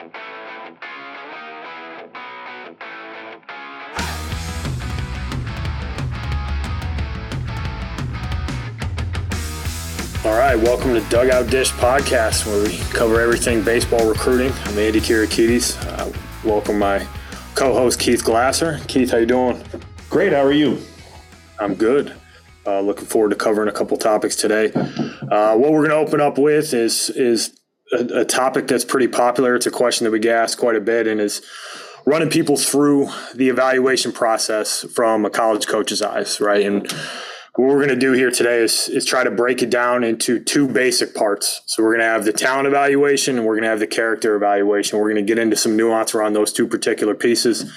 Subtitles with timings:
[0.00, 0.06] All
[10.38, 14.52] right, welcome to Dugout Dish Podcast, where we cover everything baseball recruiting.
[14.64, 15.76] I'm Andy Kirikides.
[15.86, 16.10] Uh,
[16.48, 17.06] welcome my
[17.54, 18.80] co-host Keith Glasser.
[18.88, 19.62] Keith, how you doing?
[20.08, 20.32] Great.
[20.32, 20.80] How are you?
[21.58, 22.14] I'm good.
[22.66, 24.72] Uh, looking forward to covering a couple topics today.
[24.72, 27.59] Uh, what we're going to open up with is is
[27.92, 29.54] a, a, topic that's pretty popular.
[29.54, 31.42] It's a question that we get asked quite a bit, and is
[32.06, 36.64] running people through the evaluation process from a college coach's eyes, right?
[36.64, 36.90] And
[37.56, 40.42] what we're going to do here today is, is try to break it down into
[40.42, 41.62] two basic parts.
[41.66, 44.34] So we're going to have the talent evaluation and we're going to have the character
[44.36, 44.98] evaluation.
[44.98, 47.70] We're going to get into some nuance around those two particular pieces.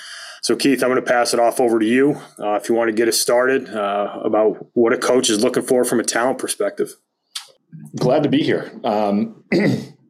[0.44, 2.90] So Keith, I'm going to pass it off over to you uh, if you want
[2.90, 6.38] to get us started uh, about what a coach is looking for from a talent
[6.38, 6.96] perspective.
[7.98, 8.72] Glad to be here.
[8.84, 9.44] Um,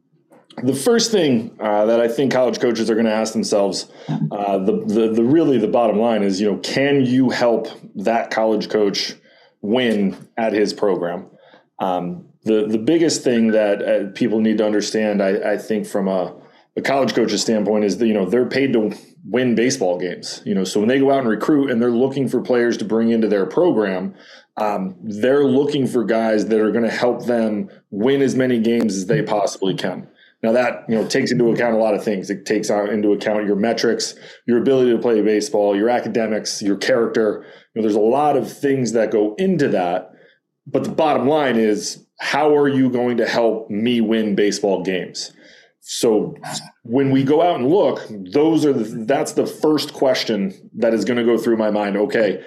[0.62, 4.58] the first thing uh, that I think college coaches are going to ask themselves, uh,
[4.58, 8.68] the, the the really the bottom line is, you know, can you help that college
[8.68, 9.14] coach
[9.64, 11.26] win at his program.
[11.78, 16.06] Um, the the biggest thing that uh, people need to understand, I, I think, from
[16.06, 16.36] a,
[16.76, 18.92] a, college coach's standpoint, is that you know they're paid to
[19.24, 20.42] win baseball games.
[20.44, 22.84] You know, so when they go out and recruit and they're looking for players to
[22.84, 24.14] bring into their program,
[24.58, 28.96] um, they're looking for guys that are going to help them win as many games
[28.96, 30.06] as they possibly can.
[30.44, 32.28] Now that you know takes into account a lot of things.
[32.28, 34.14] It takes into account your metrics,
[34.46, 37.46] your ability to play baseball, your academics, your character.
[37.72, 40.10] You know, there's a lot of things that go into that.
[40.66, 45.32] But the bottom line is, how are you going to help me win baseball games?
[45.80, 46.34] So
[46.82, 51.06] when we go out and look, those are the, that's the first question that is
[51.06, 51.96] going to go through my mind.
[51.96, 52.44] Okay,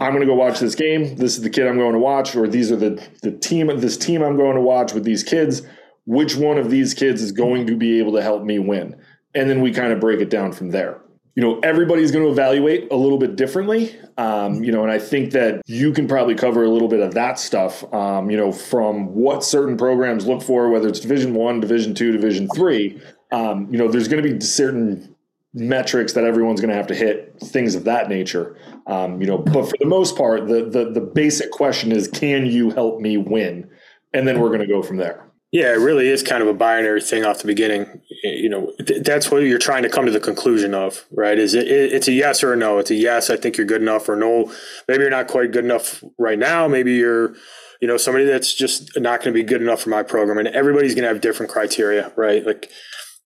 [0.00, 1.16] I'm going to go watch this game.
[1.16, 3.66] This is the kid I'm going to watch, or these are the the team.
[3.80, 5.60] This team I'm going to watch with these kids
[6.08, 8.96] which one of these kids is going to be able to help me win?
[9.34, 11.02] And then we kind of break it down from there.
[11.34, 13.94] You know, everybody's going to evaluate a little bit differently.
[14.16, 17.12] Um, you know, and I think that you can probably cover a little bit of
[17.12, 17.84] that stuff.
[17.92, 22.10] Um, you know, from what certain programs look for, whether it's Division One, Division Two,
[22.10, 23.00] Division Three.
[23.30, 25.14] Um, you know, there's going to be certain
[25.52, 28.56] metrics that everyone's going to have to hit, things of that nature.
[28.86, 32.46] Um, you know, but for the most part, the, the the basic question is, can
[32.46, 33.68] you help me win?
[34.14, 35.27] And then we're going to go from there.
[35.50, 38.02] Yeah, it really is kind of a binary thing off the beginning.
[38.22, 41.38] You know, th- that's what you're trying to come to the conclusion of, right?
[41.38, 42.78] Is it, it, it's a yes or a no?
[42.78, 44.52] It's a yes, I think you're good enough, or no,
[44.88, 46.68] maybe you're not quite good enough right now.
[46.68, 47.34] Maybe you're,
[47.80, 50.36] you know, somebody that's just not going to be good enough for my program.
[50.36, 52.44] And everybody's going to have different criteria, right?
[52.44, 52.70] Like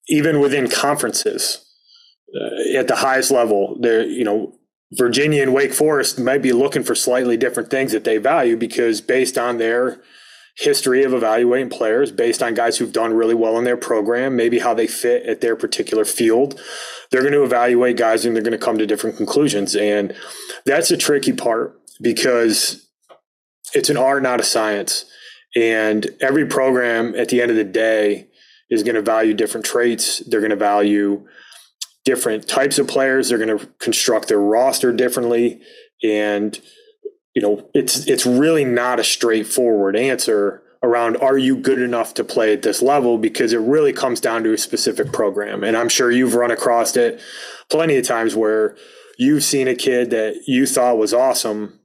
[0.07, 1.65] even within conferences
[2.39, 4.55] uh, at the highest level, there, you know,
[4.93, 9.01] Virginia and Wake Forest might be looking for slightly different things that they value because
[9.01, 10.01] based on their
[10.55, 14.59] history of evaluating players based on guys who've done really well in their program, maybe
[14.59, 16.59] how they fit at their particular field.
[17.11, 19.75] They're going to evaluate guys and they're going to come to different conclusions.
[19.75, 20.15] And
[20.65, 22.87] that's a tricky part because
[23.73, 25.05] it's an art, not a science.
[25.55, 28.27] And every program at the end of the day
[28.69, 30.19] is going to value different traits.
[30.19, 31.27] They're going to value
[32.05, 33.29] different types of players.
[33.29, 35.61] They're going to construct their roster differently.
[36.03, 36.59] And
[37.33, 42.23] you know, it's it's really not a straightforward answer around are you good enough to
[42.23, 45.63] play at this level because it really comes down to a specific program.
[45.63, 47.21] And I'm sure you've run across it
[47.71, 48.75] plenty of times where
[49.17, 51.79] you've seen a kid that you thought was awesome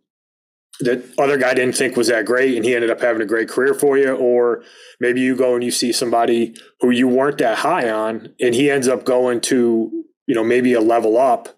[0.81, 3.49] that other guy didn't think was that great and he ended up having a great
[3.49, 4.63] career for you or
[5.01, 8.71] maybe you go and you see somebody who you weren't that high on and he
[8.71, 11.58] ends up going to you know maybe a level up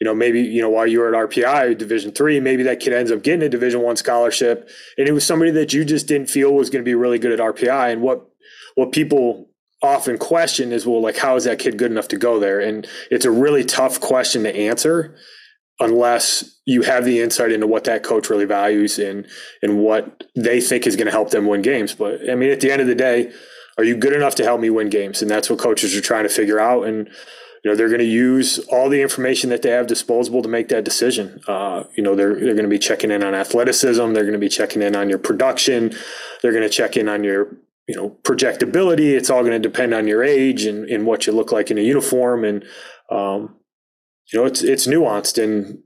[0.00, 2.92] you know maybe you know while you were at RPI Division three, maybe that kid
[2.92, 6.30] ends up getting a Division one scholarship, and it was somebody that you just didn't
[6.30, 7.92] feel was going to be really good at RPI.
[7.92, 8.26] And what
[8.74, 9.50] what people
[9.82, 12.60] often question is, well, like how is that kid good enough to go there?
[12.60, 15.16] And it's a really tough question to answer
[15.80, 19.26] unless you have the insight into what that coach really values and
[19.62, 21.94] and what they think is going to help them win games.
[21.94, 23.32] But I mean, at the end of the day,
[23.78, 25.22] are you good enough to help me win games?
[25.22, 26.86] And that's what coaches are trying to figure out.
[26.86, 27.10] And
[27.64, 30.68] you know they're going to use all the information that they have disposable to make
[30.68, 31.40] that decision.
[31.46, 34.12] Uh, you know they're they're going to be checking in on athleticism.
[34.12, 35.92] They're going to be checking in on your production.
[36.42, 39.12] They're going to check in on your you know projectability.
[39.12, 41.78] It's all going to depend on your age and, and what you look like in
[41.78, 42.44] a uniform.
[42.44, 42.64] And
[43.10, 43.56] um,
[44.32, 45.82] you know it's it's nuanced and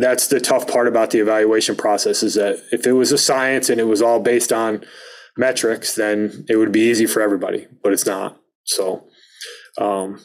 [0.00, 3.68] that's the tough part about the evaluation process is that if it was a science
[3.68, 4.82] and it was all based on
[5.36, 8.40] metrics, then it would be easy for everybody, but it's not.
[8.64, 9.06] So,
[9.78, 10.20] um,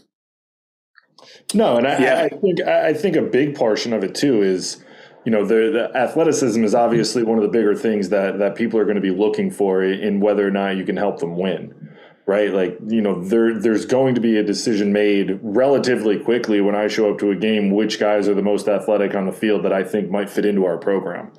[1.54, 2.22] no, and I, yeah.
[2.24, 4.84] I, think I think a big portion of it too is,
[5.26, 8.80] you know, the, the athleticism is obviously one of the bigger things that that people
[8.80, 11.74] are going to be looking for in whether or not you can help them win.
[12.26, 12.54] right?
[12.54, 16.88] Like, you know, there there's going to be a decision made relatively quickly when I
[16.88, 19.74] show up to a game which guys are the most athletic on the field that
[19.74, 21.32] I think might fit into our program.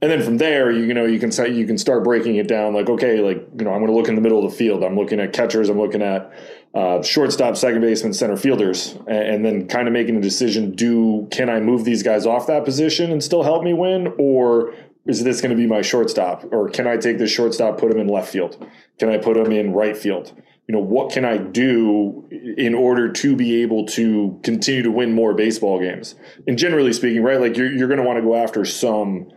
[0.00, 2.72] And then from there, you, know, you can say you can start breaking it down.
[2.72, 4.84] Like, okay, like you know, I'm going to look in the middle of the field.
[4.84, 5.68] I'm looking at catchers.
[5.68, 6.32] I'm looking at
[6.72, 11.26] uh, shortstop, second baseman, center fielders, and, and then kind of making a decision: Do
[11.32, 14.72] can I move these guys off that position and still help me win, or
[15.08, 16.44] is this going to be my shortstop?
[16.52, 18.64] Or can I take this shortstop, put him in left field?
[18.98, 20.32] Can I put him in right field?
[20.68, 22.28] You know, what can I do
[22.58, 26.14] in order to be able to continue to win more baseball games?
[26.46, 29.32] And generally speaking, right, like you're, you're going to want to go after some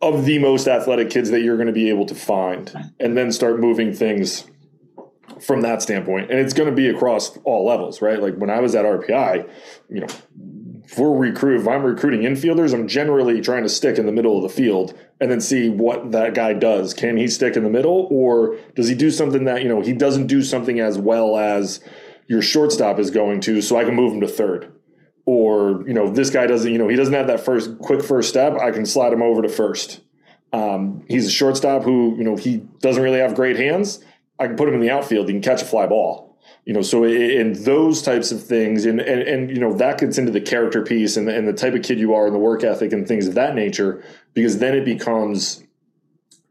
[0.00, 3.32] of the most athletic kids that you're going to be able to find and then
[3.32, 4.44] start moving things
[5.40, 6.30] from that standpoint.
[6.30, 8.20] And it's going to be across all levels, right?
[8.20, 9.48] Like when I was at RPI,
[9.88, 10.06] you know,
[10.86, 14.42] for recruit, if I'm recruiting infielders, I'm generally trying to stick in the middle of
[14.42, 16.94] the field and then see what that guy does.
[16.94, 19.92] Can he stick in the middle or does he do something that, you know, he
[19.92, 21.80] doesn't do something as well as
[22.26, 24.72] your shortstop is going to, so I can move him to third.
[25.30, 28.30] Or, you know, this guy doesn't, you know, he doesn't have that first quick first
[28.30, 30.00] step, I can slide him over to first.
[30.54, 34.02] Um, he's a shortstop who, you know, he doesn't really have great hands.
[34.38, 36.28] I can put him in the outfield, he can catch a fly ball
[36.64, 40.18] you know so in those types of things and, and and you know that gets
[40.18, 42.38] into the character piece and the, and the type of kid you are and the
[42.38, 44.04] work ethic and things of that nature
[44.34, 45.62] because then it becomes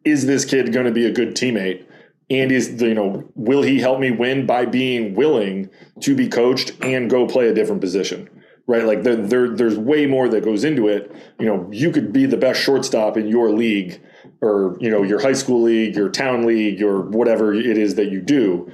[0.03, 1.85] is this kid going to be a good teammate
[2.29, 5.69] and is you know will he help me win by being willing
[6.01, 8.27] to be coached and go play a different position
[8.67, 12.13] right like there, there there's way more that goes into it you know you could
[12.13, 14.01] be the best shortstop in your league
[14.41, 18.11] or you know your high school league your town league or whatever it is that
[18.11, 18.71] you do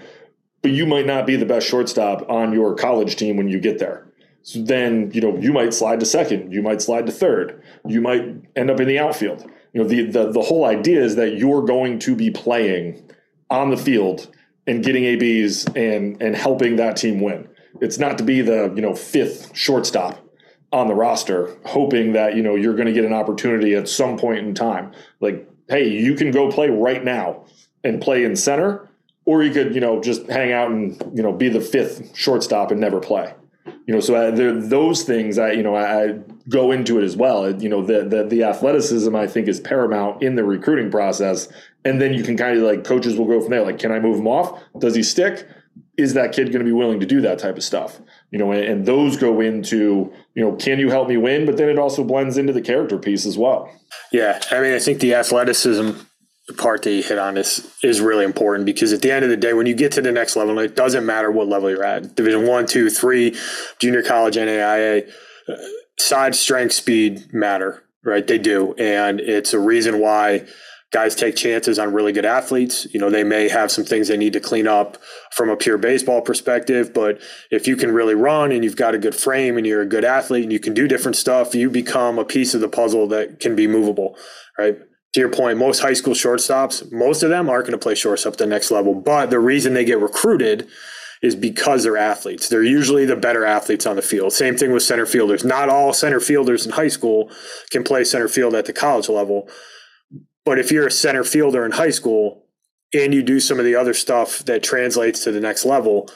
[0.63, 3.77] but you might not be the best shortstop on your college team when you get
[3.77, 4.07] there.
[4.43, 8.01] So then, you know, you might slide to second, you might slide to third, you
[8.01, 8.23] might
[8.55, 9.45] end up in the outfield.
[9.73, 13.09] You know, the the, the whole idea is that you're going to be playing
[13.49, 14.33] on the field
[14.65, 17.47] and getting ABs and and helping that team win.
[17.81, 20.19] It's not to be the, you know, fifth shortstop
[20.71, 24.17] on the roster, hoping that, you know, you're going to get an opportunity at some
[24.17, 24.91] point in time.
[25.19, 27.45] Like, hey, you can go play right now
[27.83, 28.89] and play in center
[29.25, 32.71] or you could you know just hang out and you know be the fifth shortstop
[32.71, 33.33] and never play.
[33.87, 36.19] You know so uh, I, those things i you know I, I,
[36.49, 37.49] go into it as well.
[37.61, 41.47] You know the, the the athleticism i think is paramount in the recruiting process
[41.85, 43.99] and then you can kind of like coaches will go from there like can i
[43.99, 44.61] move him off?
[44.77, 45.47] Does he stick
[45.97, 47.99] is that kid going to be willing to do that type of stuff?
[48.31, 51.45] You know and, and those go into you know can you help me win?
[51.45, 53.69] But then it also blends into the character piece as well.
[54.11, 55.91] Yeah i mean i think the athleticism
[56.57, 59.37] part that you hit on is is really important because at the end of the
[59.37, 62.15] day, when you get to the next level, it doesn't matter what level you're at.
[62.15, 63.37] Division one, two, three,
[63.79, 65.09] junior college, NAIA,
[65.47, 65.55] uh,
[65.99, 68.27] side strength, speed matter, right?
[68.27, 70.45] They do, and it's a reason why
[70.93, 72.87] guys take chances on really good athletes.
[72.93, 74.97] You know, they may have some things they need to clean up
[75.31, 77.19] from a pure baseball perspective, but
[77.51, 80.05] if you can really run and you've got a good frame and you're a good
[80.05, 83.39] athlete and you can do different stuff, you become a piece of the puzzle that
[83.39, 84.15] can be movable,
[84.57, 84.77] right?
[85.13, 88.33] to your point, most high school shortstops, most of them aren't going to play shortstop
[88.33, 88.95] at the next level.
[88.95, 90.67] But the reason they get recruited
[91.21, 92.49] is because they're athletes.
[92.49, 94.33] They're usually the better athletes on the field.
[94.33, 95.45] Same thing with center fielders.
[95.45, 97.31] Not all center fielders in high school
[97.69, 99.47] can play center field at the college level.
[100.45, 102.45] But if you're a center fielder in high school
[102.93, 106.09] and you do some of the other stuff that translates to the next level,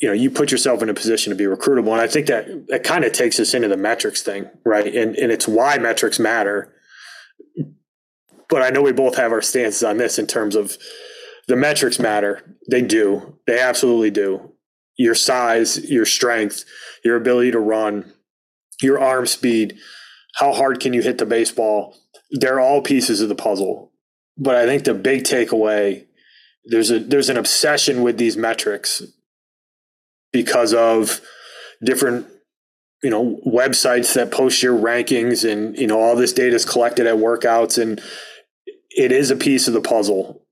[0.00, 1.92] you know, you put yourself in a position to be recruitable.
[1.92, 4.86] And I think that that kind of takes us into the metrics thing, right?
[4.86, 6.72] And and it's why metrics matter
[8.48, 10.76] but I know we both have our stances on this in terms of
[11.48, 12.56] the metrics matter.
[12.70, 13.38] They do.
[13.46, 14.52] They absolutely do.
[14.96, 16.64] Your size, your strength,
[17.04, 18.12] your ability to run,
[18.80, 19.76] your arm speed,
[20.36, 21.96] how hard can you hit the baseball?
[22.30, 23.92] They're all pieces of the puzzle.
[24.38, 26.06] But I think the big takeaway
[26.66, 29.02] there's a there's an obsession with these metrics
[30.32, 31.20] because of
[31.82, 32.26] different
[33.02, 37.06] you know websites that post your rankings and you know all this data is collected
[37.06, 38.00] at workouts and
[38.96, 40.42] it is a piece of the puzzle,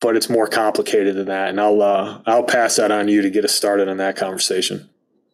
[0.00, 1.48] but it's more complicated than that.
[1.50, 4.88] And I'll uh, I'll pass that on you to get us started on that conversation.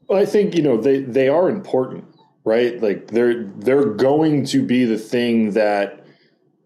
[0.09, 2.05] Well, I think you know they they are important,
[2.47, 2.81] right?
[2.81, 6.07] Like they're they're going to be the thing that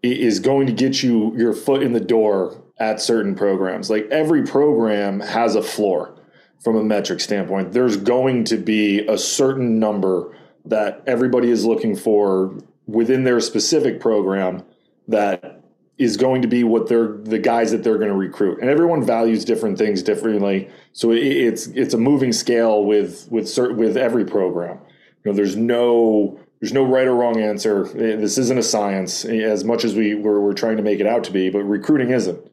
[0.01, 3.89] is going to get you your foot in the door at certain programs.
[3.89, 6.15] Like every program has a floor
[6.63, 7.73] from a metric standpoint.
[7.73, 13.99] There's going to be a certain number that everybody is looking for within their specific
[13.99, 14.63] program
[15.07, 15.63] that
[15.97, 19.03] is going to be what they're the guys that they're going to recruit and everyone
[19.03, 23.97] values different things differently so it, it's it's a moving scale with with certain with
[23.97, 24.79] every program
[25.23, 29.25] you know there's no there's no right or wrong answer eh, this isn't a science
[29.25, 31.63] eh, as much as we we're, we're trying to make it out to be but
[31.63, 32.51] recruiting isn't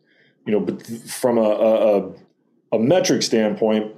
[0.49, 2.13] you know, but from a, a,
[2.73, 3.95] a metric standpoint,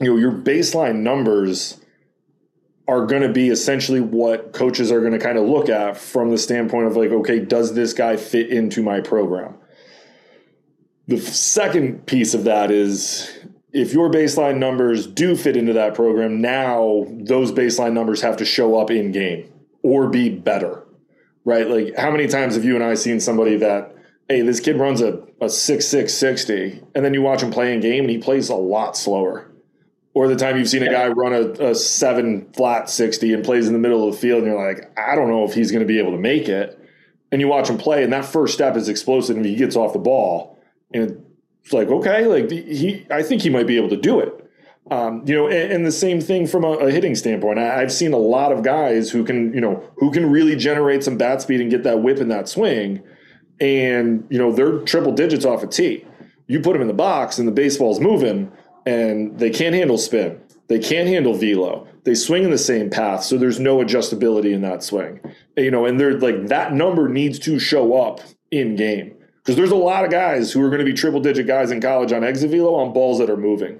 [0.00, 1.78] you know, your baseline numbers
[2.88, 6.30] are going to be essentially what coaches are going to kind of look at from
[6.30, 9.54] the standpoint of like, okay, does this guy fit into my program?
[11.08, 13.38] The second piece of that is
[13.76, 18.44] if your baseline numbers do fit into that program, now those baseline numbers have to
[18.46, 19.52] show up in game
[19.82, 20.82] or be better,
[21.44, 21.68] right?
[21.68, 23.94] Like, how many times have you and I seen somebody that,
[24.30, 27.74] hey, this kid runs a, a 6 6 60, and then you watch him play
[27.74, 29.52] in game and he plays a lot slower?
[30.14, 33.66] Or the time you've seen a guy run a, a seven flat 60 and plays
[33.66, 35.82] in the middle of the field, and you're like, I don't know if he's going
[35.82, 36.80] to be able to make it.
[37.30, 39.92] And you watch him play, and that first step is explosive, and he gets off
[39.92, 40.58] the ball.
[40.94, 41.25] And
[41.72, 44.42] like, okay, like he, I think he might be able to do it.
[44.90, 47.58] Um, you know, and, and, the same thing from a, a hitting standpoint.
[47.58, 51.02] I, have seen a lot of guys who can, you know, who can really generate
[51.02, 53.02] some bat speed and get that whip in that swing,
[53.58, 56.04] and you know they're triple digits off a tee.
[56.46, 58.52] You put them in the box and the baseball's moving,
[58.84, 60.40] and they can't handle spin.
[60.68, 61.88] They can't handle velo.
[62.04, 65.18] They swing in the same path, so there's no adjustability in that swing.
[65.56, 68.20] You know, and they're like that number needs to show up
[68.52, 71.46] in game because there's a lot of guys who are going to be triple digit
[71.46, 73.78] guys in college on exit velo on balls that are moving.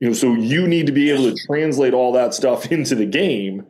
[0.00, 3.06] You know, so you need to be able to translate all that stuff into the
[3.06, 3.64] game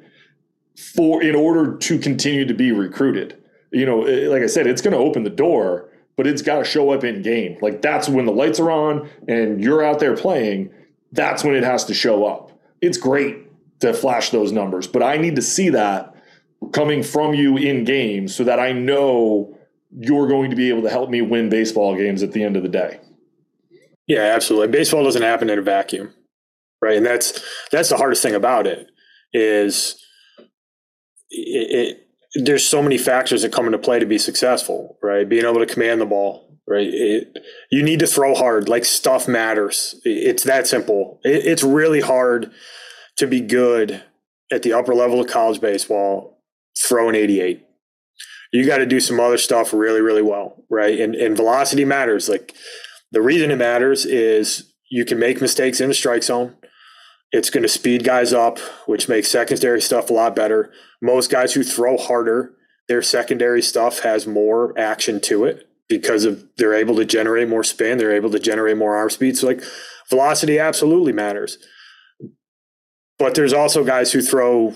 [0.94, 3.36] for in order to continue to be recruited.
[3.72, 6.60] You know, eh, like I said, it's going to open the door, but it's got
[6.60, 7.58] to show up in game.
[7.60, 10.70] Like that's when the lights are on and you're out there playing.
[11.12, 12.52] That's when it has to show up.
[12.80, 16.14] It's great to flash those numbers, but I need to see that
[16.72, 19.53] coming from you in game so that I know
[19.96, 22.62] you're going to be able to help me win baseball games at the end of
[22.62, 23.00] the day.
[24.06, 24.68] Yeah, absolutely.
[24.68, 26.12] Baseball doesn't happen in a vacuum,
[26.82, 26.96] right?
[26.96, 28.88] And that's that's the hardest thing about it
[29.32, 29.96] is
[31.30, 31.98] it,
[32.34, 35.28] it there's so many factors that come into play to be successful, right?
[35.28, 36.88] Being able to command the ball, right?
[36.88, 37.38] It,
[37.70, 38.68] you need to throw hard.
[38.68, 40.00] Like stuff matters.
[40.04, 41.20] It's that simple.
[41.24, 42.50] It, it's really hard
[43.16, 44.02] to be good
[44.52, 46.42] at the upper level of college baseball
[46.76, 47.64] throwing 88
[48.54, 51.00] you got to do some other stuff really, really well, right?
[51.00, 52.28] And and velocity matters.
[52.28, 52.54] Like
[53.10, 56.54] the reason it matters is you can make mistakes in the strike zone.
[57.32, 60.72] It's going to speed guys up, which makes secondary stuff a lot better.
[61.02, 62.54] Most guys who throw harder,
[62.86, 67.64] their secondary stuff has more action to it because of they're able to generate more
[67.64, 69.36] spin, they're able to generate more arm speed.
[69.36, 69.64] So like
[70.08, 71.58] velocity absolutely matters.
[73.18, 74.74] But there's also guys who throw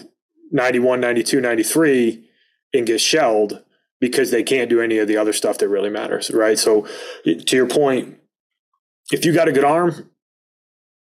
[0.51, 2.29] 91, 92, 93
[2.75, 3.63] and get shelled
[4.01, 6.59] because they can't do any of the other stuff that really matters, right?
[6.59, 6.87] So,
[7.25, 8.19] to your point,
[9.11, 10.11] if you got a good arm,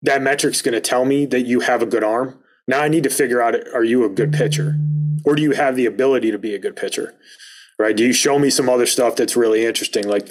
[0.02, 2.38] that metric's going to tell me that you have a good arm.
[2.66, 4.78] Now I need to figure out are you a good pitcher
[5.24, 7.14] or do you have the ability to be a good pitcher?
[7.78, 7.96] Right?
[7.96, 10.30] Do you show me some other stuff that's really interesting like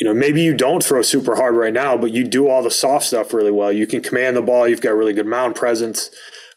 [0.00, 2.70] you know, maybe you don't throw super hard right now, but you do all the
[2.70, 3.72] soft stuff really well.
[3.72, 4.68] You can command the ball.
[4.68, 6.10] You've got really good mound presence.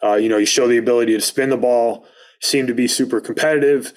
[0.04, 2.06] Uh, you know, you show the ability to spin the ball.
[2.40, 3.94] Seem to be super competitive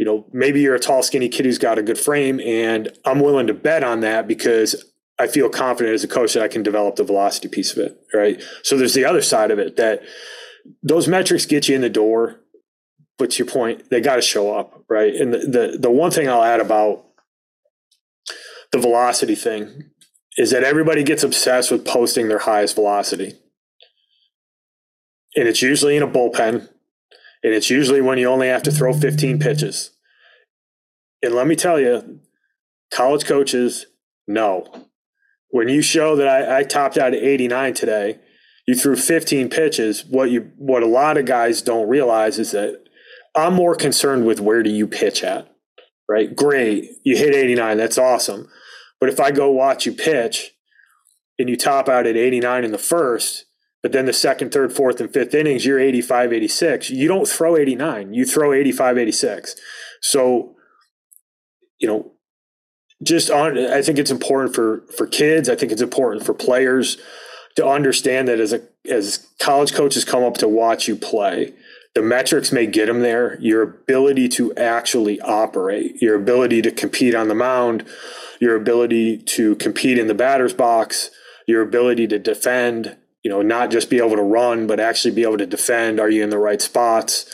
[0.00, 3.20] you know, maybe you're a tall, skinny kid who's got a good frame, and I'm
[3.20, 4.82] willing to bet on that because
[5.18, 8.00] I feel confident as a coach that I can develop the velocity piece of it.
[8.14, 8.42] Right.
[8.62, 10.00] So there's the other side of it that
[10.82, 12.40] those metrics get you in the door,
[13.18, 14.82] but to your point, they got to show up.
[14.88, 15.14] Right.
[15.14, 17.04] And the, the, the one thing I'll add about
[18.72, 19.90] the velocity thing
[20.38, 23.34] is that everybody gets obsessed with posting their highest velocity.
[25.36, 26.70] And it's usually in a bullpen
[27.42, 29.90] and it's usually when you only have to throw 15 pitches.
[31.22, 32.20] And let me tell you,
[32.92, 33.86] college coaches
[34.26, 34.86] know.
[35.50, 38.18] When you show that I, I topped out at 89 today,
[38.66, 40.04] you threw 15 pitches.
[40.04, 42.84] What you what a lot of guys don't realize is that
[43.34, 45.48] I'm more concerned with where do you pitch at,
[46.08, 46.34] right?
[46.34, 48.48] Great, you hit 89, that's awesome.
[49.00, 50.52] But if I go watch you pitch
[51.38, 53.46] and you top out at 89 in the first,
[53.82, 56.90] but then the second, third, fourth, and fifth innings, you're 85, 86.
[56.90, 59.56] You don't throw 89, you throw 85, 86.
[60.02, 60.54] So,
[61.78, 62.12] you know,
[63.02, 65.48] just on, I think it's important for, for kids.
[65.48, 66.98] I think it's important for players
[67.56, 71.54] to understand that as a, as college coaches come up to watch you play,
[71.94, 73.38] the metrics may get them there.
[73.40, 77.84] Your ability to actually operate, your ability to compete on the mound,
[78.40, 81.10] your ability to compete in the batter's box,
[81.48, 85.22] your ability to defend, you know, not just be able to run, but actually be
[85.22, 86.00] able to defend.
[86.00, 87.32] Are you in the right spots?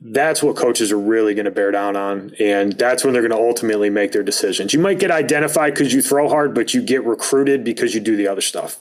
[0.00, 2.32] That's what coaches are really going to bear down on.
[2.38, 4.72] And that's when they're going to ultimately make their decisions.
[4.72, 8.16] You might get identified because you throw hard, but you get recruited because you do
[8.16, 8.78] the other stuff.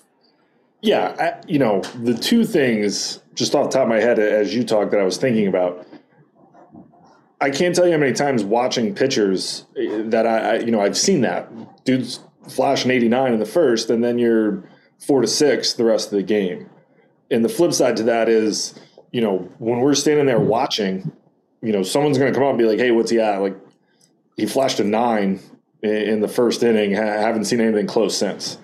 [0.82, 1.16] Yeah.
[1.20, 4.64] I, you know, the two things just off the top of my head as you
[4.64, 5.88] talk that I was thinking about.
[7.40, 10.82] I can't tell you how many times watching pitchers eh, that I, I you know,
[10.82, 11.50] I've seen that
[11.84, 14.64] dudes flash an 89 in the first, and then you're
[15.00, 16.70] four to six the rest of the game.
[17.30, 18.80] And the flip side to that is,
[19.12, 21.12] you know, when we're standing there watching,
[21.62, 23.58] you know, someone's going to come up and be like, "Hey, what's he at?" Like,
[24.36, 25.40] he flashed a nine
[25.82, 26.92] in the first inning.
[26.92, 28.58] haven't seen anything close since.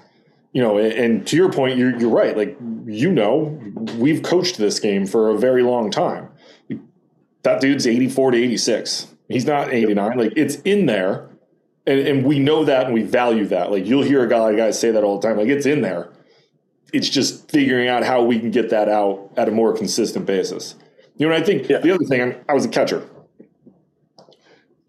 [0.51, 2.37] You know, and to your point, you're you're right.
[2.37, 3.59] Like, you know,
[3.97, 6.29] we've coached this game for a very long time.
[7.41, 9.07] That dude's 84 to 86.
[9.27, 10.17] He's not 89.
[10.17, 11.29] Like, it's in there.
[11.85, 13.69] And, and we know that and we value that.
[13.69, 15.37] Like you'll hear a guy guys say that all the time.
[15.37, 16.12] Like it's in there.
[16.93, 20.75] It's just figuring out how we can get that out at a more consistent basis.
[21.17, 21.79] You know, I think yeah.
[21.79, 23.07] the other thing, I was a catcher.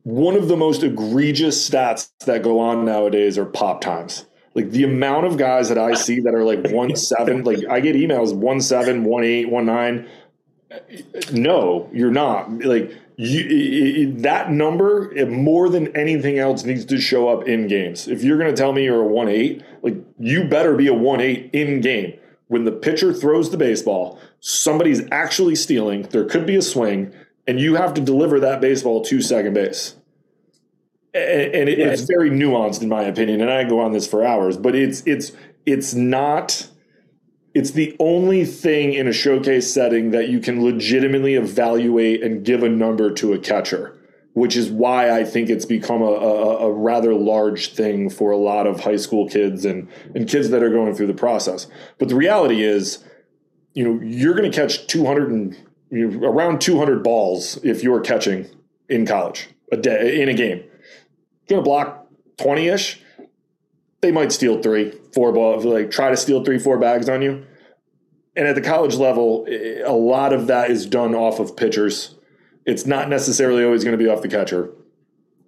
[0.05, 4.27] One of the most egregious stats that go on nowadays are pop times.
[4.55, 7.81] Like the amount of guys that I see that are like one seven, like I
[7.81, 10.09] get emails one seven, one eight, one nine.
[11.33, 12.65] No, you're not.
[12.65, 18.09] Like you, that number more than anything else needs to show up in games.
[18.09, 20.95] If you're going to tell me you're a one eight, like you better be a
[20.95, 22.19] one eight in game.
[22.49, 26.03] When the pitcher throws the baseball, somebody's actually stealing.
[26.03, 27.13] There could be a swing,
[27.47, 29.97] and you have to deliver that baseball to second base.
[31.15, 33.41] And, and it, it's very nuanced, in my opinion.
[33.41, 35.33] And I go on this for hours, but it's it's
[35.65, 36.69] it's not
[37.55, 42.63] it's the only thing in a showcase setting that you can legitimately evaluate and give
[42.63, 43.97] a number to a catcher,
[44.35, 48.37] which is why I think it's become a, a, a, rather large thing for a
[48.37, 51.67] lot of high school kids and, and kids that are going through the process.
[51.99, 53.05] But the reality is,
[53.75, 55.57] you know, you're going to catch 200 and
[55.91, 58.47] you know, around 200 balls if you're catching
[58.89, 60.59] in college a day in a game.
[61.49, 62.07] You're going to block
[62.39, 63.01] 20 ish
[64.05, 67.43] they might steal three, four balls, like try to steal three, four bags on you.
[68.37, 72.14] And at the college level, a lot of that is done off of pitchers.
[72.67, 74.71] It's not necessarily always going to be off the catcher.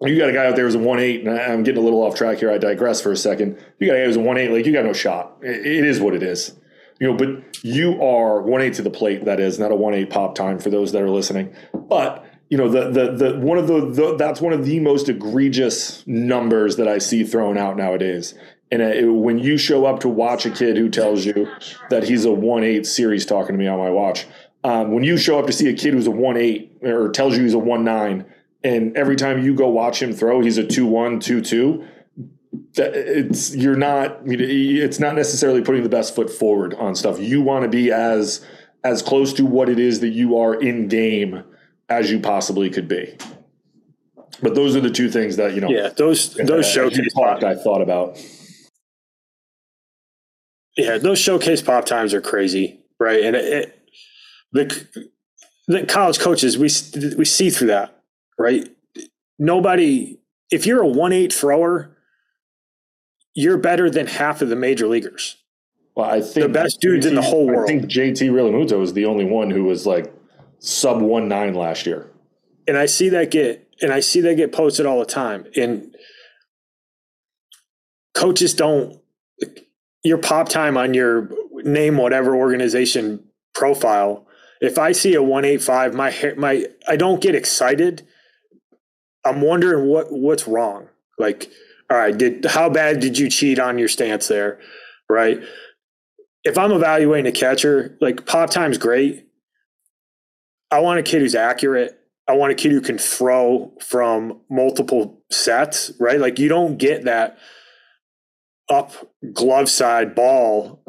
[0.02, 2.02] You got a guy out there who's a one eight, and I'm getting a little
[2.02, 2.50] off track here.
[2.50, 3.58] I digress for a second.
[3.78, 5.38] You got a guy who's a one eight, like you got no shot.
[5.40, 6.54] It is what it is,
[7.00, 7.16] you know.
[7.16, 9.24] But you are one eight to the plate.
[9.24, 11.54] That is not a one eight pop time for those that are listening.
[11.72, 15.08] But you know the the the one of the, the that's one of the most
[15.08, 18.34] egregious numbers that I see thrown out nowadays.
[18.70, 21.48] And uh, it, when you show up to watch a kid who tells you
[21.88, 24.26] that he's a one eight series talking to me on my watch,
[24.64, 27.36] um, when you show up to see a kid who's a one eight or tells
[27.36, 28.24] you he's a one nine,
[28.64, 31.86] and every time you go watch him throw, he's a two one two two.
[32.74, 34.20] It's you're not.
[34.24, 37.18] It's not necessarily putting the best foot forward on stuff.
[37.18, 38.44] You want to be as
[38.84, 41.42] as close to what it is that you are in game
[41.88, 43.16] as you possibly could be.
[44.42, 45.68] But those are the two things that you know.
[45.68, 48.18] Yeah, those those showcase talk I thought about.
[50.76, 53.22] Yeah, those showcase pop times are crazy, right?
[53.22, 53.75] And it, it,
[54.52, 55.10] the
[55.68, 56.68] the college coaches we
[57.16, 58.02] we see through that,
[58.38, 58.68] right?
[59.38, 60.18] Nobody,
[60.50, 61.96] if you're a one eight thrower,
[63.34, 65.36] you're better than half of the major leaguers.
[65.94, 67.64] Well, I think the best dudes JT, in the whole world.
[67.64, 70.12] I think JT Realmuto was the only one who was like
[70.58, 72.10] sub one nine last year.
[72.68, 75.46] And I see that get and I see that get posted all the time.
[75.56, 75.94] And
[78.14, 79.00] coaches don't
[80.02, 84.25] your pop time on your name whatever organization profile.
[84.60, 88.06] If I see a one eight five, my hair, my I don't get excited.
[89.24, 90.88] I'm wondering what what's wrong.
[91.18, 91.50] Like,
[91.90, 94.60] all right, did how bad did you cheat on your stance there?
[95.08, 95.40] Right.
[96.44, 99.26] If I'm evaluating a catcher, like pop time's great
[100.70, 101.98] I want a kid who's accurate.
[102.28, 106.18] I want a kid who can throw from multiple sets, right?
[106.18, 107.38] Like you don't get that
[108.68, 108.92] up
[109.32, 110.82] glove side ball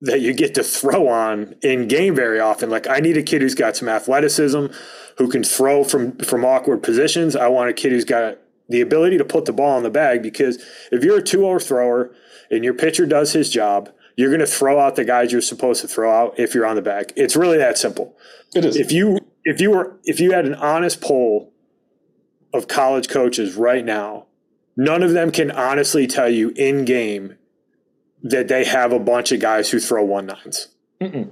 [0.00, 2.70] that you get to throw on in game very often.
[2.70, 4.66] Like I need a kid who's got some athleticism,
[5.18, 7.34] who can throw from from awkward positions.
[7.34, 10.22] I want a kid who's got the ability to put the ball in the bag
[10.22, 12.12] because if you're a two-over thrower
[12.50, 15.80] and your pitcher does his job, you're going to throw out the guys you're supposed
[15.82, 17.12] to throw out if you're on the bag.
[17.16, 18.16] It's really that simple.
[18.54, 18.76] It is.
[18.76, 21.52] If you if you were if you had an honest poll
[22.52, 24.26] of college coaches right now,
[24.76, 27.36] none of them can honestly tell you in game
[28.30, 30.68] that they have a bunch of guys who throw one nines.
[31.00, 31.30] Mm-mm.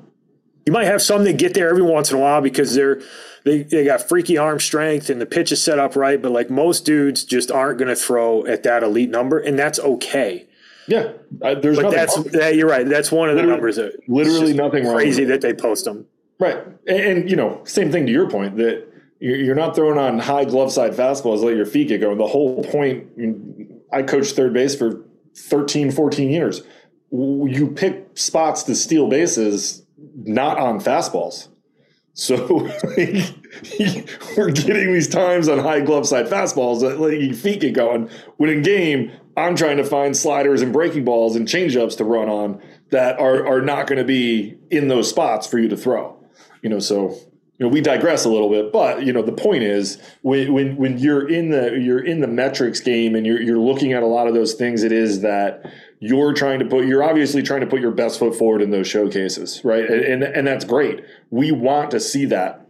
[0.67, 3.03] You might have some that get there every once in a while because they're
[3.45, 6.49] they, they got freaky arm strength and the pitch is set up right, but like
[6.49, 10.47] most dudes just aren't going to throw at that elite number, and that's okay.
[10.87, 11.79] Yeah, uh, there's.
[11.79, 12.87] But that's yeah, you're right.
[12.87, 16.07] That's one of the numbers that literally nothing crazy that they post them.
[16.39, 18.87] Right, and, and, you know, same thing to your point that
[19.21, 22.19] you're not throwing on high glove side fastballs, let your feet get going.
[22.19, 23.07] The whole point.
[23.93, 25.05] I coached third base for
[25.37, 26.63] 13, 14 years.
[27.15, 29.85] You pick spots to steal bases,
[30.17, 31.49] not on fastballs.
[32.15, 37.75] So we're getting these times on high glove side fastballs that let your feet get
[37.75, 38.09] going.
[38.37, 42.29] When in game, I'm trying to find sliders and breaking balls and changeups to run
[42.29, 46.17] on that are are not going to be in those spots for you to throw.
[46.63, 47.11] You know, so
[47.59, 50.77] you know we digress a little bit, but you know the point is when when
[50.77, 54.07] when you're in the you're in the metrics game and you're you're looking at a
[54.07, 55.65] lot of those things, it is that
[56.05, 58.87] you're trying to put you're obviously trying to put your best foot forward in those
[58.87, 59.89] showcases, right?
[59.89, 61.05] And and, that's great.
[61.31, 62.65] We want to see that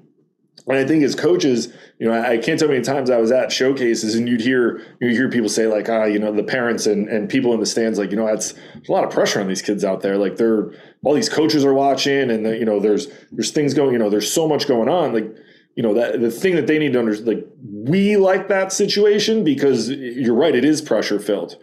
[0.66, 3.52] and I think as coaches, you know, I can't tell many times I was at
[3.52, 7.06] showcases and you'd hear you hear people say like, ah, you know, the parents and,
[7.08, 8.54] and people in the stands like, you know, that's
[8.88, 10.16] a lot of pressure on these kids out there.
[10.16, 10.72] Like they're
[11.04, 14.08] all these coaches are watching and the, you know, there's there's things going, you know,
[14.08, 15.12] there's so much going on.
[15.12, 15.36] Like,
[15.76, 19.44] you know, that the thing that they need to understand, like we like that situation
[19.44, 21.58] because you're right, it is pressure filled.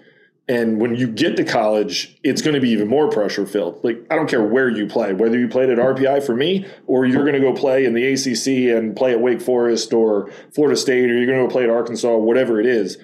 [0.51, 3.81] And when you get to college, it's going to be even more pressure filled.
[3.85, 7.05] Like, I don't care where you play, whether you played at RPI for me, or
[7.05, 10.75] you're going to go play in the ACC and play at Wake Forest or Florida
[10.75, 12.97] State, or you're going to go play at Arkansas, whatever it is.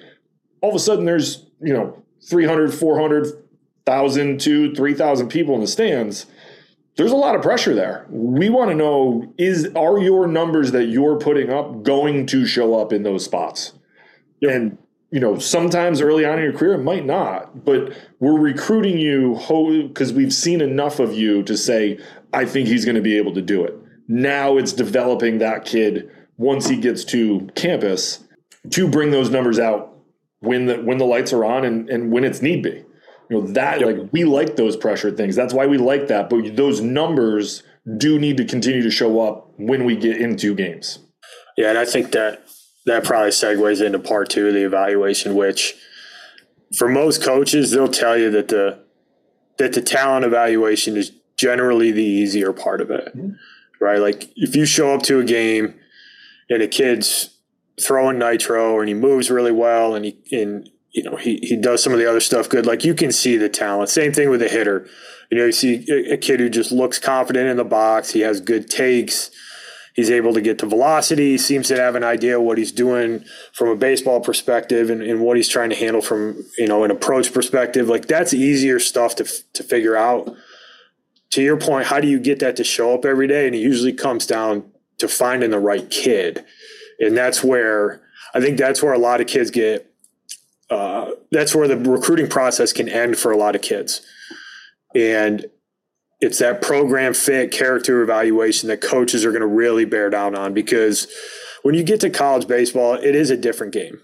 [0.60, 1.96] All of a sudden, there's, you know,
[2.28, 6.26] 300, 400,000 to 3,000 people in the stands.
[6.96, 8.04] There's a lot of pressure there.
[8.10, 12.78] We want to know is are your numbers that you're putting up going to show
[12.78, 13.72] up in those spots?
[14.40, 14.52] Yep.
[14.52, 14.78] And
[15.10, 19.34] you know, sometimes early on in your career, it might not, but we're recruiting you
[19.88, 21.98] because we've seen enough of you to say,
[22.32, 23.74] I think he's going to be able to do it.
[24.06, 28.24] Now it's developing that kid once he gets to campus
[28.70, 29.96] to bring those numbers out
[30.40, 32.84] when the when the lights are on and, and when it's need be.
[33.30, 33.98] You know, that yep.
[33.98, 35.36] like we like those pressure things.
[35.36, 36.30] That's why we like that.
[36.30, 37.62] But those numbers
[37.96, 40.98] do need to continue to show up when we get into games.
[41.56, 42.47] Yeah, and I think that
[42.88, 45.74] that probably segues into part two of the evaluation, which
[46.76, 48.80] for most coaches, they'll tell you that the
[49.58, 53.16] that the talent evaluation is generally the easier part of it.
[53.16, 53.30] Mm-hmm.
[53.80, 53.98] Right?
[53.98, 55.74] Like if you show up to a game
[56.50, 57.36] and a kid's
[57.80, 61.82] throwing nitro and he moves really well and he and you know he he does
[61.82, 63.90] some of the other stuff good, like you can see the talent.
[63.90, 64.86] Same thing with a hitter.
[65.30, 68.20] You know, you see a, a kid who just looks confident in the box, he
[68.20, 69.30] has good takes
[69.98, 71.36] He's able to get to velocity.
[71.38, 75.36] Seems to have an idea what he's doing from a baseball perspective and, and, what
[75.36, 77.88] he's trying to handle from you know an approach perspective.
[77.88, 80.32] Like that's easier stuff to to figure out.
[81.30, 83.46] To your point, how do you get that to show up every day?
[83.46, 86.44] And it usually comes down to finding the right kid,
[87.00, 88.00] and that's where
[88.32, 89.92] I think that's where a lot of kids get.
[90.70, 94.00] Uh, that's where the recruiting process can end for a lot of kids,
[94.94, 95.46] and
[96.20, 100.52] it's that program fit character evaluation that coaches are going to really bear down on
[100.52, 101.06] because
[101.62, 104.00] when you get to college baseball, it is a different game.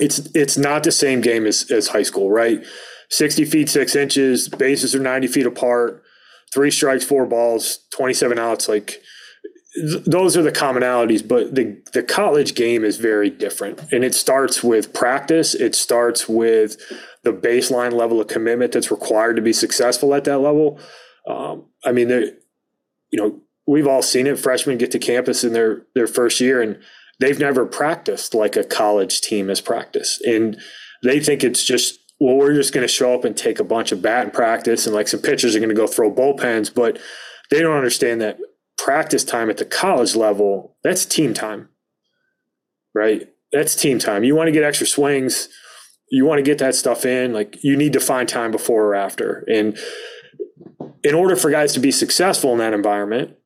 [0.00, 2.64] It's it's not the same game as, as high school, right?
[3.10, 6.02] 60 feet, six inches, bases are 90 feet apart,
[6.52, 8.70] three strikes, four balls, 27 outs.
[8.70, 9.02] Like
[9.74, 13.92] th- those are the commonalities, but the, the college game is very different.
[13.92, 16.78] And it starts with practice, it starts with
[17.22, 20.80] the baseline level of commitment that's required to be successful at that level.
[21.28, 22.32] Um, I mean, you
[23.12, 24.38] know, we've all seen it.
[24.38, 26.78] Freshmen get to campus in their their first year, and
[27.20, 30.60] they've never practiced like a college team has practiced, and
[31.02, 33.90] they think it's just well, we're just going to show up and take a bunch
[33.90, 36.98] of bat and practice, and like some pitchers are going to go throw bullpens, but
[37.50, 38.38] they don't understand that
[38.78, 41.68] practice time at the college level that's team time,
[42.94, 43.28] right?
[43.52, 44.24] That's team time.
[44.24, 45.48] You want to get extra swings.
[46.10, 47.32] You want to get that stuff in.
[47.32, 49.76] Like you need to find time before or after, and
[51.04, 53.36] in order for guys to be successful in that environment,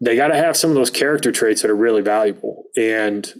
[0.00, 2.64] they got to have some of those character traits that are really valuable.
[2.76, 3.32] And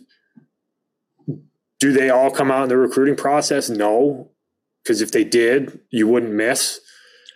[1.78, 3.70] do they all come out in the recruiting process?
[3.70, 4.30] No,
[4.82, 6.80] because if they did, you wouldn't miss.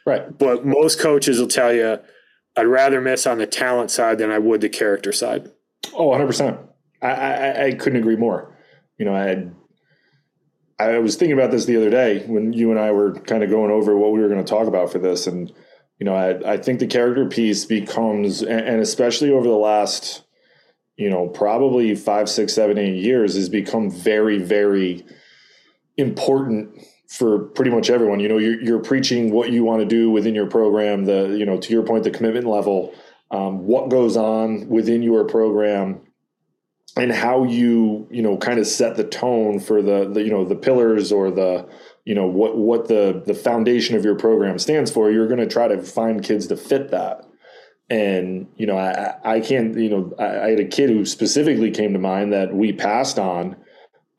[0.06, 0.36] Right.
[0.36, 1.98] But most coaches will tell you,
[2.56, 5.50] I'd rather miss on the talent side than I would the character side.
[5.94, 6.58] Oh, 100%.
[7.02, 8.56] I, I, I couldn't agree more.
[8.98, 9.54] You know, I had,
[10.78, 13.50] I was thinking about this the other day when you and I were kind of
[13.50, 15.26] going over what we were going to talk about for this.
[15.26, 15.52] And
[15.98, 20.22] you know, I, I think the character piece becomes, and especially over the last,
[20.96, 25.04] you know, probably five, six, seven, eight years, has become very, very
[25.96, 28.18] important for pretty much everyone.
[28.18, 31.04] You know, you're, you're preaching what you want to do within your program.
[31.04, 32.92] The, you know, to your point, the commitment level,
[33.30, 36.00] um, what goes on within your program,
[36.96, 40.44] and how you, you know, kind of set the tone for the, the you know,
[40.44, 41.68] the pillars or the
[42.04, 45.46] you know what what the the foundation of your program stands for you're going to
[45.46, 47.24] try to find kids to fit that.
[47.90, 51.70] And you know i i can't you know I, I, had a kid who specifically
[51.70, 53.56] came to mind that we passed on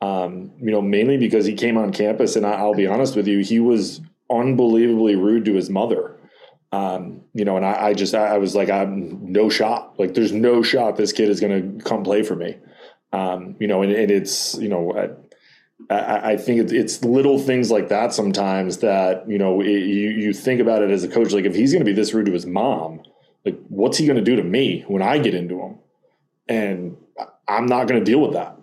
[0.00, 3.26] um, you know mainly because he came on campus and I, will be honest with
[3.26, 6.16] you he was unbelievably rude to his mother.
[6.70, 9.98] Um, you know and i, I just I, I, was like i'm no shot.
[9.98, 12.56] Like there's no shot this kid is going to come play for me.
[13.12, 15.18] Um, you know and, and it's you know
[15.90, 20.82] I, think it's, little things like that sometimes that you know you you think about
[20.82, 21.32] it as a coach.
[21.32, 23.02] Like if he's going to be this rude to his mom,
[23.44, 25.78] like what's he going to do to me when I get into him?
[26.48, 26.96] And
[27.46, 28.56] I'm not going to deal with that.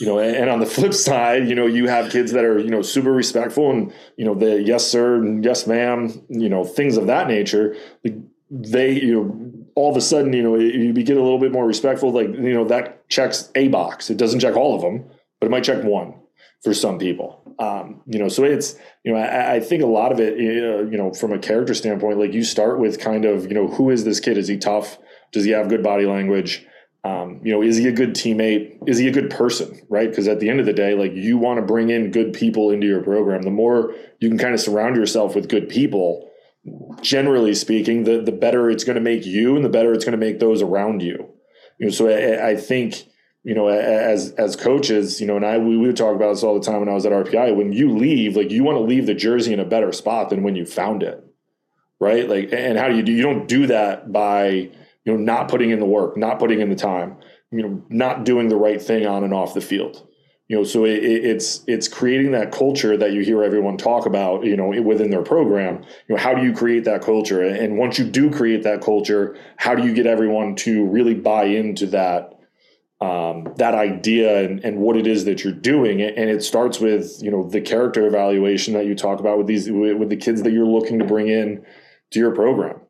[0.00, 2.70] You know, and on the flip side, you know, you have kids that are, you
[2.70, 6.96] know, super respectful and, you know, the yes, sir, and yes, ma'am, you know, things
[6.96, 7.74] of that nature.
[8.04, 8.14] Like
[8.50, 11.66] they, you know, all of a sudden, you know, you get a little bit more
[11.66, 12.12] respectful.
[12.12, 14.10] Like, you know, that checks a box.
[14.10, 15.08] It doesn't check all of them,
[15.40, 16.14] but it might check one
[16.62, 17.42] for some people.
[17.58, 20.96] Um, you know, so it's, you know, I, I think a lot of it, you
[20.96, 24.04] know, from a character standpoint, like you start with kind of, you know, who is
[24.04, 24.38] this kid?
[24.38, 24.98] Is he tough?
[25.32, 26.64] Does he have good body language?
[27.04, 28.76] Um, you know, is he a good teammate?
[28.88, 29.80] Is he a good person?
[29.88, 30.10] Right?
[30.10, 32.70] Because at the end of the day, like you want to bring in good people
[32.70, 33.42] into your program.
[33.42, 36.28] The more you can kind of surround yourself with good people,
[37.00, 40.18] generally speaking, the the better it's going to make you, and the better it's going
[40.18, 41.30] to make those around you.
[41.78, 43.04] You know, so I, I think
[43.44, 46.42] you know, as as coaches, you know, and I we, we would talk about this
[46.42, 47.54] all the time when I was at RPI.
[47.54, 50.42] When you leave, like you want to leave the jersey in a better spot than
[50.42, 51.24] when you found it,
[52.00, 52.28] right?
[52.28, 53.12] Like, and how do you do?
[53.12, 54.70] You don't do that by
[55.08, 57.16] you know, not putting in the work, not putting in the time,
[57.50, 60.06] you know, not doing the right thing on and off the field.
[60.48, 64.44] You know, so it, it's it's creating that culture that you hear everyone talk about,
[64.44, 65.82] you know, within their program.
[66.08, 67.42] You know, how do you create that culture?
[67.42, 71.44] And once you do create that culture, how do you get everyone to really buy
[71.44, 72.37] into that
[73.00, 76.02] um, that idea and, and what it is that you're doing?
[76.02, 79.70] And it starts with you know the character evaluation that you talk about with these
[79.70, 81.64] with the kids that you're looking to bring in
[82.10, 82.80] to your program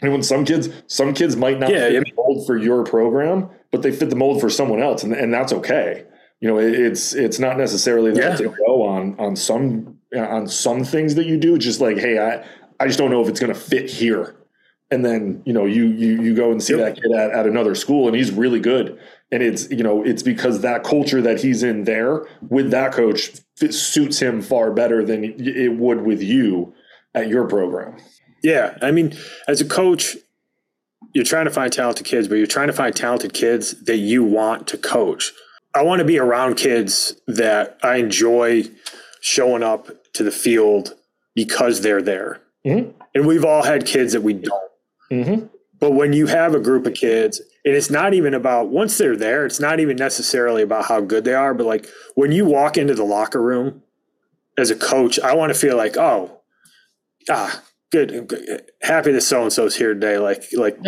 [0.00, 3.50] and when some kids, some kids might not yeah, fit the mold for your program,
[3.70, 6.04] but they fit the mold for someone else, and, and that's okay.
[6.40, 8.48] You know, it, it's it's not necessarily that yeah.
[8.48, 11.58] to go on on some on some things that you do.
[11.58, 12.44] Just like, hey, I
[12.78, 14.36] I just don't know if it's going to fit here.
[14.90, 16.94] And then you know you you you go and see yep.
[16.94, 18.98] that kid at, at another school, and he's really good.
[19.30, 23.32] And it's you know it's because that culture that he's in there with that coach
[23.70, 26.74] suits him far better than it would with you
[27.14, 27.96] at your program.
[28.42, 29.14] Yeah, I mean,
[29.46, 30.16] as a coach,
[31.12, 34.24] you're trying to find talented kids, but you're trying to find talented kids that you
[34.24, 35.32] want to coach.
[35.74, 38.64] I want to be around kids that I enjoy
[39.20, 40.94] showing up to the field
[41.34, 42.40] because they're there.
[42.66, 42.90] Mm-hmm.
[43.14, 44.67] And we've all had kids that we don't.
[45.10, 45.46] Mm-hmm.
[45.80, 49.16] But when you have a group of kids, and it's not even about once they're
[49.16, 52.76] there, it's not even necessarily about how good they are, but like when you walk
[52.76, 53.82] into the locker room
[54.56, 56.40] as a coach, I want to feel like, oh,
[57.30, 60.18] ah, good, happy that so and so's here today.
[60.18, 60.78] Like, like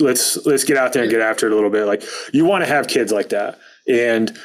[0.00, 1.86] let's let's get out there and get after it a little bit.
[1.86, 2.02] Like,
[2.32, 4.36] you want to have kids like that, and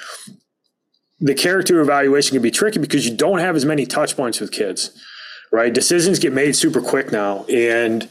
[1.19, 4.51] the character evaluation can be tricky because you don't have as many touch points with
[4.51, 4.91] kids,
[5.51, 5.73] right?
[5.73, 8.07] Decisions get made super quick now, and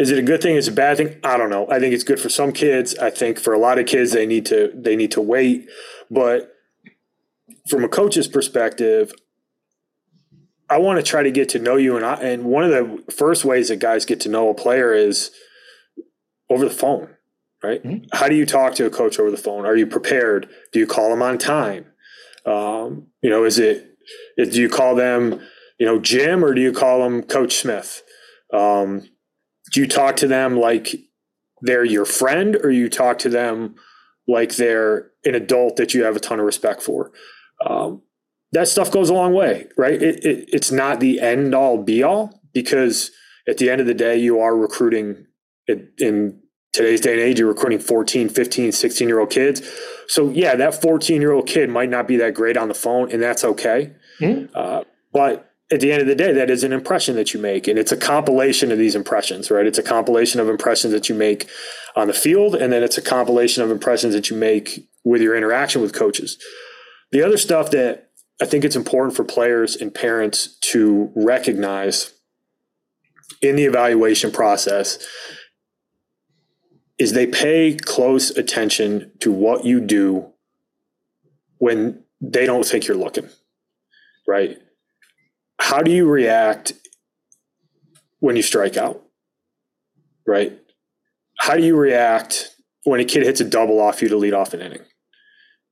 [0.00, 0.56] is it a good thing?
[0.56, 1.20] Is it a bad thing?
[1.22, 1.68] I don't know.
[1.70, 2.96] I think it's good for some kids.
[2.96, 5.68] I think for a lot of kids, they need to they need to wait,
[6.10, 6.54] but
[7.68, 9.12] from a coach's perspective,
[10.70, 13.12] I want to try to get to know you, and I, and one of the
[13.12, 15.32] first ways that guys get to know a player is
[16.48, 17.10] over the phone,
[17.62, 17.84] right?
[17.84, 18.06] Mm-hmm.
[18.16, 19.66] How do you talk to a coach over the phone?
[19.66, 20.48] Are you prepared?
[20.72, 21.84] Do you call them on time?
[22.46, 23.98] Um, you know, is it
[24.38, 25.42] is, do you call them,
[25.78, 28.02] you know, Jim, or do you call them Coach Smith?
[28.50, 29.09] Um,
[29.72, 30.96] do you talk to them like
[31.62, 33.74] they're your friend, or you talk to them
[34.26, 37.12] like they're an adult that you have a ton of respect for?
[37.66, 38.02] Um,
[38.52, 40.02] that stuff goes a long way, right?
[40.02, 43.10] It, it, it's not the end all be all because
[43.48, 45.26] at the end of the day, you are recruiting
[45.98, 46.40] in
[46.72, 49.62] today's day and age, you're recruiting 14, 15, 16 year old kids.
[50.08, 53.10] So, yeah, that 14 year old kid might not be that great on the phone,
[53.10, 53.92] and that's okay.
[54.20, 54.52] Mm-hmm.
[54.54, 57.68] Uh, but at the end of the day, that is an impression that you make,
[57.68, 59.66] and it's a compilation of these impressions, right?
[59.66, 61.48] It's a compilation of impressions that you make
[61.94, 65.36] on the field, and then it's a compilation of impressions that you make with your
[65.36, 66.38] interaction with coaches.
[67.12, 68.10] The other stuff that
[68.42, 72.14] I think it's important for players and parents to recognize
[73.40, 74.98] in the evaluation process
[76.98, 80.26] is they pay close attention to what you do
[81.58, 83.28] when they don't think you're looking,
[84.26, 84.58] right?
[85.60, 86.72] How do you react
[88.18, 89.02] when you strike out,
[90.26, 90.58] right?
[91.38, 92.50] How do you react
[92.84, 94.82] when a kid hits a double off you to lead off an inning,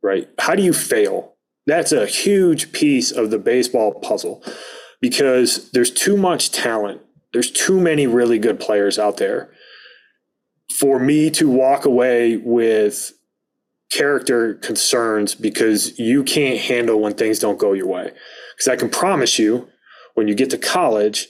[0.02, 0.28] right?
[0.38, 1.34] How do you fail
[1.68, 4.42] that's a huge piece of the baseball puzzle
[5.02, 7.02] because there's too much talent.
[7.34, 9.50] There's too many really good players out there
[10.78, 13.12] for me to walk away with
[13.92, 18.12] character concerns because you can't handle when things don't go your way.
[18.56, 19.68] Because I can promise you,
[20.18, 21.28] when you get to college,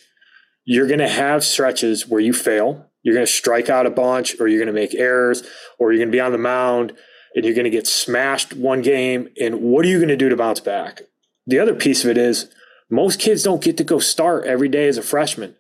[0.65, 2.87] you're going to have stretches where you fail.
[3.03, 5.43] You're going to strike out a bunch, or you're going to make errors,
[5.79, 6.93] or you're going to be on the mound
[7.35, 9.29] and you're going to get smashed one game.
[9.41, 11.03] And what are you going to do to bounce back?
[11.49, 12.51] the other piece of it is
[12.91, 15.57] most kids don't get to go start every day as a freshman.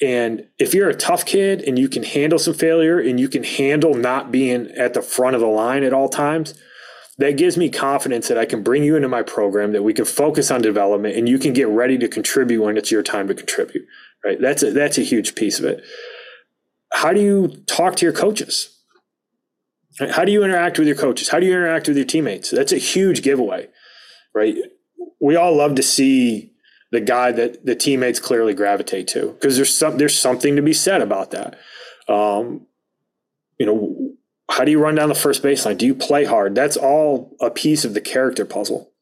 [0.00, 3.44] And if you're a tough kid and you can handle some failure and you can
[3.44, 6.54] handle not being at the front of the line at all times,
[7.18, 10.04] that gives me confidence that I can bring you into my program, that we can
[10.04, 13.34] focus on development and you can get ready to contribute when it's your time to
[13.34, 13.86] contribute.
[14.24, 14.40] Right.
[14.40, 15.82] That's a, that's a huge piece of it.
[16.92, 18.76] How do you talk to your coaches?
[19.98, 21.30] How do you interact with your coaches?
[21.30, 22.50] How do you interact with your teammates?
[22.50, 23.68] That's a huge giveaway,
[24.34, 24.56] right?
[25.20, 26.52] We all love to see
[26.92, 30.74] the guy that the teammates clearly gravitate to because there's some there's something to be
[30.74, 31.58] said about that.
[32.08, 32.66] Um,
[33.58, 34.12] you know,
[34.50, 35.76] how do you run down the first baseline?
[35.76, 36.54] Do you play hard?
[36.54, 38.92] That's all a piece of the character puzzle.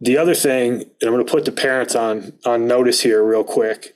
[0.00, 3.44] The other thing, and I'm going to put the parents on on notice here real
[3.44, 3.94] quick,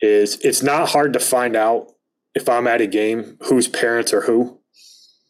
[0.00, 1.88] is it's not hard to find out
[2.34, 4.60] if I'm at a game whose parents are who.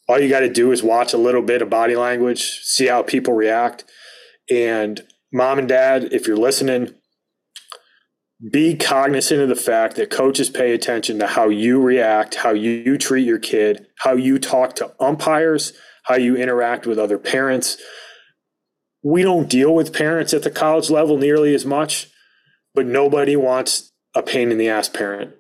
[0.08, 3.02] All you got to do is watch a little bit of body language, see how
[3.02, 3.84] people react,
[4.50, 5.00] and
[5.32, 6.94] mom and dad, if you're listening,
[8.50, 12.98] be cognizant of the fact that coaches pay attention to how you react, how you
[12.98, 15.72] treat your kid, how you talk to umpires,
[16.04, 17.76] how you interact with other parents.
[19.02, 22.08] We don't deal with parents at the college level nearly as much,
[22.74, 25.34] but nobody wants a pain in the ass parent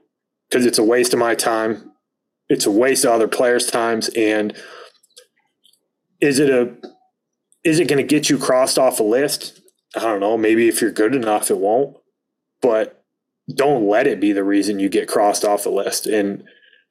[0.48, 1.92] because it's a waste of my time.
[2.48, 4.10] It's a waste of other players' times.
[4.10, 4.56] And
[6.20, 6.76] is it a
[7.64, 9.60] is it going to get you crossed off a list?
[9.94, 10.36] I don't know.
[10.36, 11.96] Maybe if you're good enough, it won't.
[12.62, 13.04] But
[13.54, 16.06] don't let it be the reason you get crossed off the list.
[16.06, 16.44] And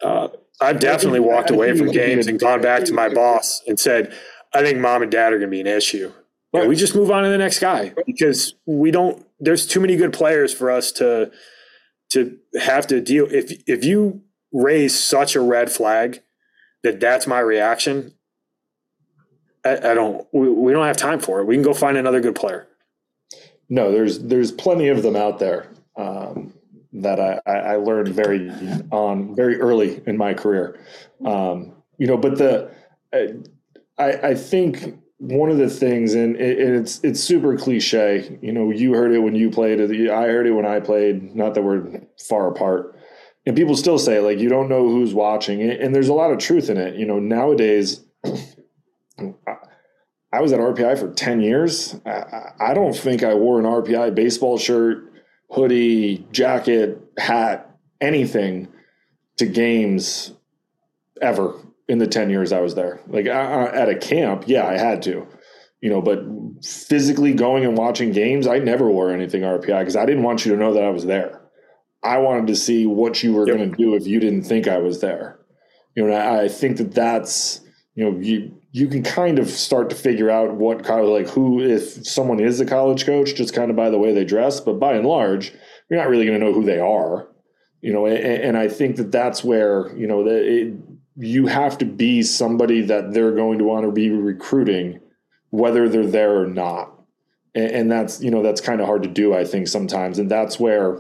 [0.04, 0.28] uh,
[0.60, 4.14] I've definitely walked away from games and gone back to my boss and said,
[4.54, 6.12] I think mom and dad are going to be an issue.
[6.54, 6.68] Right.
[6.68, 9.26] we just move on to the next guy because we don't.
[9.40, 11.32] There's too many good players for us to
[12.12, 13.26] to have to deal.
[13.32, 16.22] If if you raise such a red flag
[16.84, 18.16] that that's my reaction,
[19.64, 20.28] I, I don't.
[20.34, 21.46] We, we don't have time for it.
[21.46, 22.68] We can go find another good player
[23.72, 26.54] no, there's there's plenty of them out there um,
[26.92, 28.52] that I, I learned very
[28.92, 30.78] on very early in my career.
[31.26, 32.70] Um, you know, but the
[33.98, 38.38] I, I think one of the things, and it, it's it's super cliche.
[38.42, 39.80] You know, you heard it when you played.
[39.80, 41.34] I heard it when I played.
[41.34, 42.98] Not that we're far apart.
[43.46, 46.40] And people still say like you don't know who's watching, and there's a lot of
[46.40, 46.96] truth in it.
[46.96, 48.02] You know, nowadays
[50.34, 52.00] I was at RPI for 10 years.
[52.06, 55.12] I, I, don't think I wore an RPI baseball shirt,
[55.50, 58.70] hoodie, jacket, hat, anything
[59.38, 60.34] to games
[61.22, 61.56] ever
[61.88, 63.02] in the 10 years I was there.
[63.08, 65.28] Like at a camp, yeah, I had to,
[65.82, 66.24] you know, but
[66.64, 70.54] physically going and watching games, I never wore anything RPI because I didn't want you
[70.54, 71.42] to know that I was there.
[72.04, 73.58] I wanted to see what you were yep.
[73.58, 75.40] going to do if you didn't think I was there.
[75.96, 77.60] You know, I, I think that that's,
[77.96, 81.28] you know, you, you can kind of start to figure out what kind of like
[81.28, 84.62] who, if someone is a college coach, just kind of by the way they dress.
[84.62, 85.54] But by and large,
[85.90, 87.28] you're not really going to know who they are,
[87.82, 88.06] you know.
[88.06, 90.74] And, and, I think that that's where you know that it,
[91.18, 95.02] you have to be somebody that they're going to want to be recruiting,
[95.50, 96.94] whether they're there or not.
[97.54, 100.32] And, and that's you know that's kind of hard to do, I think sometimes, and
[100.32, 100.98] that's where,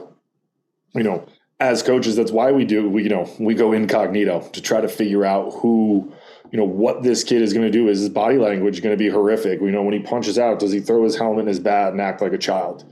[0.94, 1.26] you know,
[1.62, 4.90] as coaches, that's why we do we you know we go incognito to try to
[4.90, 6.12] figure out who
[6.52, 9.02] you know what this kid is going to do is his body language going to
[9.02, 9.62] be horrific.
[9.62, 12.02] We know when he punches out does he throw his helmet in his bat and
[12.02, 12.84] act like a child?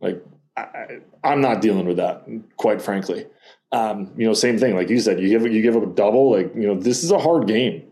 [0.00, 0.22] Like
[0.56, 3.26] I, am not dealing with that quite frankly.
[3.72, 6.32] Um, you know same thing like you said you give you give up a double
[6.32, 7.84] like you know this is a hard game.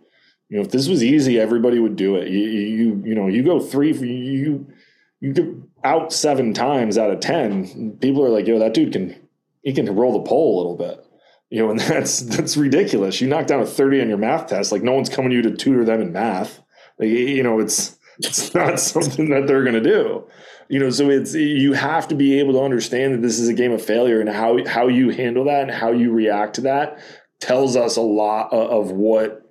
[0.48, 2.28] You know if this was easy everybody would do it.
[2.28, 4.66] You you you know you go three you
[5.20, 5.46] you get
[5.82, 9.16] out seven times out of ten people are like yo that dude can
[9.62, 11.05] he can roll the pole a little bit
[11.50, 13.20] you know, and that's that's ridiculous.
[13.20, 15.42] You knock down a 30 on your math test, like no one's coming to you
[15.42, 16.60] to tutor them in math.
[16.98, 20.26] Like, you know, it's it's not something that they're going to do.
[20.68, 23.54] You know, so it's you have to be able to understand that this is a
[23.54, 26.98] game of failure and how how you handle that and how you react to that
[27.38, 29.42] tells us a lot of what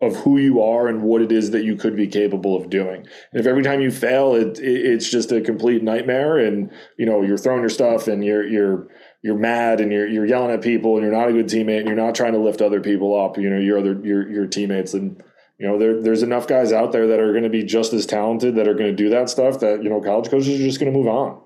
[0.00, 3.06] of who you are and what it is that you could be capable of doing.
[3.32, 7.06] And if every time you fail, it, it it's just a complete nightmare, and you
[7.06, 8.88] know you're throwing your stuff and you're you're
[9.24, 11.86] you're mad and you're you're yelling at people and you're not a good teammate and
[11.86, 14.92] you're not trying to lift other people up, you know, your other your your teammates
[14.92, 15.20] and
[15.58, 18.06] you know, there, there's enough guys out there that are going to be just as
[18.06, 20.78] talented that are going to do that stuff that you know college coaches are just
[20.78, 21.40] going to move on.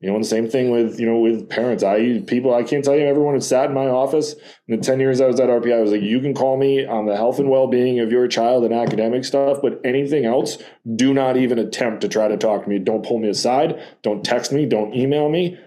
[0.00, 1.84] You know, and the same thing with you know with parents.
[1.84, 4.32] I people I can't tell you everyone who sat in my office
[4.66, 5.76] in the ten years I was at RPI.
[5.76, 8.26] I was like, you can call me on the health and well being of your
[8.28, 10.56] child and academic stuff, but anything else,
[10.96, 12.78] do not even attempt to try to talk to me.
[12.78, 13.78] Don't pull me aside.
[14.00, 14.64] Don't text me.
[14.64, 15.58] Don't email me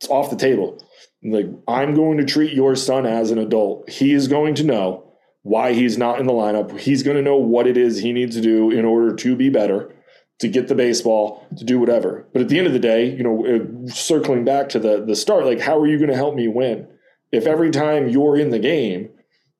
[0.00, 0.82] it's off the table.
[1.22, 3.90] Like, I'm going to treat your son as an adult.
[3.90, 6.78] He is going to know why he's not in the lineup.
[6.78, 9.50] He's going to know what it is he needs to do in order to be
[9.50, 9.94] better.
[10.38, 12.26] to get the baseball, to do whatever.
[12.32, 15.14] But at the end of the day, you know, uh, circling back to the the
[15.14, 16.88] start, like how are you going to help me win?
[17.30, 19.10] If every time you're in the game,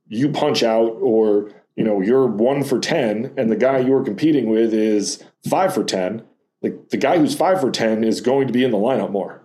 [0.08, 4.50] you punch out or you know you're one for 10 and the guy you're competing
[4.50, 6.22] with is five for 10
[6.62, 9.39] like the guy who's five for 10 is going to be in the lineup more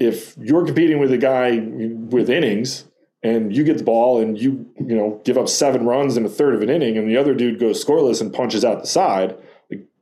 [0.00, 2.86] if you're competing with a guy with innings
[3.22, 6.28] and you get the ball and you you know give up seven runs in a
[6.28, 9.36] third of an inning and the other dude goes scoreless and punches out the side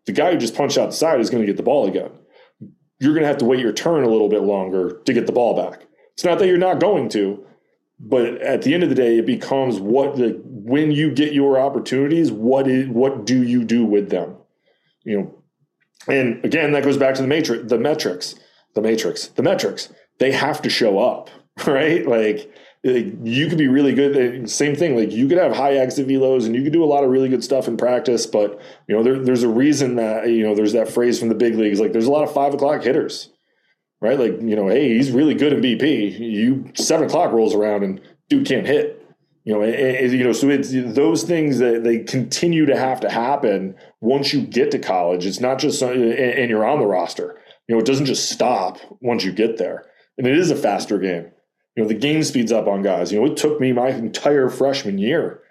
[0.07, 2.11] the guy who just punched out the side is going to get the ball again.
[2.99, 5.33] You're going to have to wait your turn a little bit longer to get the
[5.33, 5.83] ball back.
[6.15, 7.45] It's not that you're not going to
[8.01, 11.59] but at the end of the day it becomes what the when you get your
[11.59, 14.37] opportunities what is what do you do with them?
[15.05, 15.35] You know
[16.07, 18.37] and again that goes back to the matrix the metrics
[18.81, 21.31] the matrix the metrics they have to show up
[21.67, 22.53] right like
[22.85, 24.17] you could be really good.
[24.17, 24.97] Eh, same thing.
[24.97, 27.29] Like you could have high exit velos and you could do a lot of really
[27.29, 28.27] good stuff in practice.
[28.27, 31.35] But you know, there, there's a reason that you know there's that phrase from the
[31.35, 31.81] big leagues.
[31.81, 33.31] Like there's a lot of five o'clock hitters,
[34.01, 34.19] right?
[34.19, 36.19] Like you know, hey, he's really good in BP.
[36.19, 38.95] You seven o'clock rolls around and dude can't hit.
[39.45, 43.01] You know, and, and, you know, so it's those things that they continue to have
[43.01, 45.25] to happen once you get to college.
[45.25, 47.38] It's not just and you're on the roster.
[47.69, 49.85] You know, it doesn't just stop once you get there,
[50.17, 51.31] and it is a faster game
[51.79, 53.13] you know, the game speeds up on guys.
[53.13, 55.43] You know, it took me my entire freshman year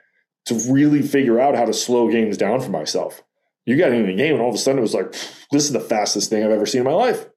[0.47, 3.23] to really figure out how to slow games down for myself.
[3.65, 5.13] You got into the game, and all of a sudden it was like,
[5.53, 7.29] this is the fastest thing I've ever seen in my life.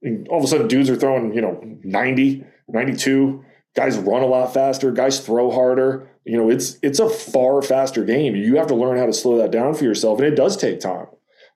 [0.00, 3.44] And all of a sudden, dudes are throwing, you know, 90, 92.
[3.74, 4.92] Guys run a lot faster.
[4.92, 6.08] Guys throw harder.
[6.24, 8.36] You know, it's it's a far faster game.
[8.36, 10.78] You have to learn how to slow that down for yourself, and it does take
[10.78, 11.06] time.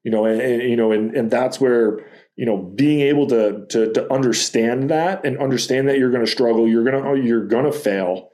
[0.03, 2.05] You know, and, and you know, and and that's where
[2.39, 6.31] you know being able to to to understand that and understand that you're going to
[6.31, 8.31] struggle you're going to oh, you're going to fail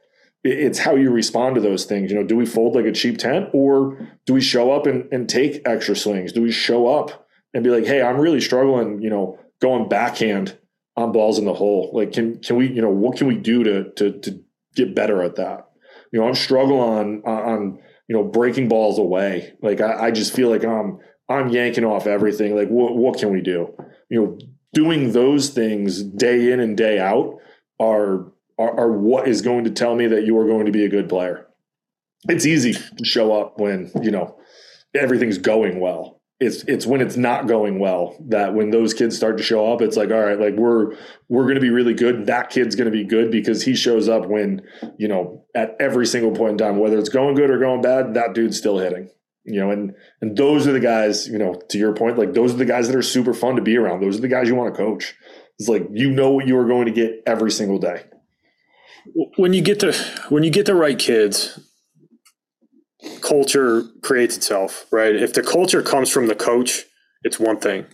[0.47, 3.17] it's how you respond to those things you know do we fold like a cheap
[3.17, 6.33] tent or do we show up and, and take extra swings?
[6.33, 10.57] Do we show up and be like hey i'm really struggling you know going backhand
[10.97, 11.91] on balls in the hole.
[11.93, 14.41] Like can can we you know what can we do to to to
[14.77, 15.71] get better at that?
[16.13, 19.55] You know i'm struggling on on you know breaking balls away.
[19.63, 20.99] Like i, I just feel like i'm
[21.29, 22.55] i'm yanking off everything.
[22.55, 23.75] Like what what can we do
[24.11, 24.39] you know,
[24.73, 27.39] doing those things day in and day out
[27.81, 30.85] are, are, are what is going to tell me that you are going to be
[30.85, 31.47] a good player.
[32.29, 34.39] It's easy to show up when, you know,
[34.95, 36.21] everything's going well.
[36.41, 39.81] It's it's when it's not going well that when those kids start to show up,
[39.81, 40.97] it's like, all right, like we're
[41.29, 42.27] we're gonna be really good.
[42.27, 44.63] That kid's gonna be good because he shows up when,
[44.99, 48.15] you know, at every single point in time, whether it's going good or going bad,
[48.15, 49.11] that dude's still hitting
[49.45, 52.55] you know, and and those are the guys, you know, to your point, like those
[52.55, 54.01] are the guys that are super fun to be around.
[54.01, 55.15] Those are the guys you want to coach.
[55.59, 58.05] It's like you know what you are going to get every single day.
[59.37, 59.93] When you get the
[60.31, 61.59] when you get the right kids,
[63.21, 65.15] culture creates itself, right?
[65.15, 66.85] If the culture comes from the coach,
[67.23, 67.87] it's one thing,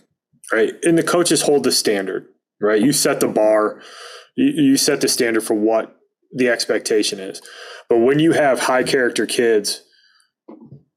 [0.51, 0.73] right?
[0.83, 2.27] And the coaches hold the standard,
[2.61, 2.81] right?
[2.81, 3.81] You set the bar,
[4.37, 5.97] you, you set the standard for what
[6.33, 7.41] the expectation is.
[7.89, 9.83] But when you have high character kids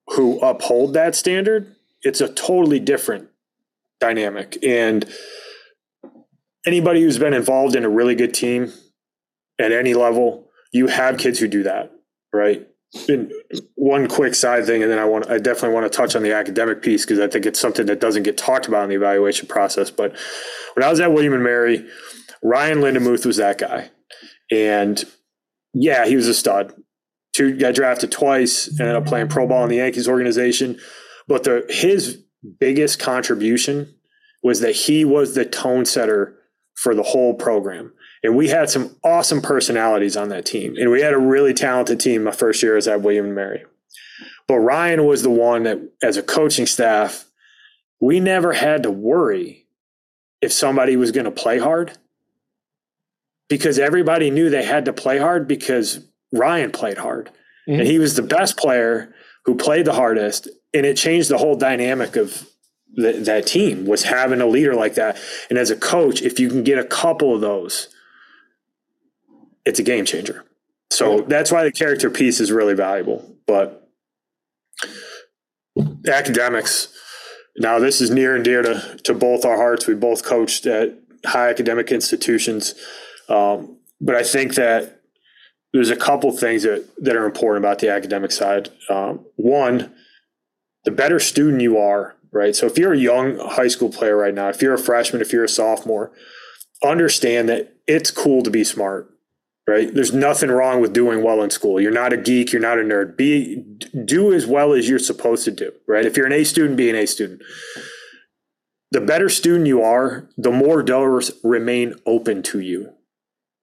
[0.09, 3.28] who uphold that standard, it's a totally different
[4.00, 4.59] dynamic.
[4.62, 5.07] And
[6.66, 8.72] anybody who's been involved in a really good team
[9.59, 11.92] at any level, you have kids who do that,
[12.32, 12.66] right?
[13.09, 13.32] And
[13.74, 16.32] one quick side thing, and then I want I definitely want to touch on the
[16.32, 19.48] academic piece because I think it's something that doesn't get talked about in the evaluation
[19.48, 19.90] process.
[19.90, 20.16] But
[20.74, 21.84] when I was at William and Mary,
[22.42, 23.90] Ryan Lindemuth was that guy.
[24.52, 25.02] And
[25.72, 26.72] yeah, he was a stud
[27.35, 30.78] two got drafted twice, and ended up playing pro ball in the Yankees organization.
[31.28, 32.22] But the his
[32.59, 33.95] biggest contribution
[34.43, 36.37] was that he was the tone setter
[36.74, 37.93] for the whole program.
[38.22, 40.76] And we had some awesome personalities on that team.
[40.76, 43.64] And we had a really talented team my first year as at William and Mary.
[44.47, 47.26] But Ryan was the one that, as a coaching staff,
[48.01, 49.66] we never had to worry
[50.43, 51.97] if somebody was going to play hard
[53.49, 57.30] because everybody knew they had to play hard because Ryan played hard.
[57.68, 57.80] Mm-hmm.
[57.80, 59.14] And he was the best player
[59.45, 60.49] who played the hardest.
[60.72, 62.47] And it changed the whole dynamic of
[62.95, 65.18] the, that team was having a leader like that.
[65.49, 67.89] And as a coach, if you can get a couple of those,
[69.64, 70.45] it's a game changer.
[70.91, 73.37] So that's why the character piece is really valuable.
[73.47, 73.91] But
[76.07, 76.89] academics,
[77.57, 79.87] now this is near and dear to, to both our hearts.
[79.87, 82.74] We both coached at high academic institutions.
[83.28, 85.01] Um, but I think that
[85.75, 88.70] there's a couple things that, that are important about the academic side.
[88.89, 89.93] Um, one,
[90.85, 92.55] the better student you are, right?
[92.55, 95.33] So if you're a young high school player right now, if you're a freshman, if
[95.33, 96.12] you're a sophomore,
[96.85, 99.11] understand that it's cool to be smart.
[99.66, 99.95] right?
[99.95, 101.81] There's nothing wrong with doing well in school.
[101.81, 103.16] You're not a geek, you're not a nerd.
[103.16, 103.64] Be
[104.05, 106.05] do as well as you're supposed to do, right?
[106.07, 107.43] If you're an A student, be an A student.
[108.91, 112.93] The better student you are, the more doors remain open to you,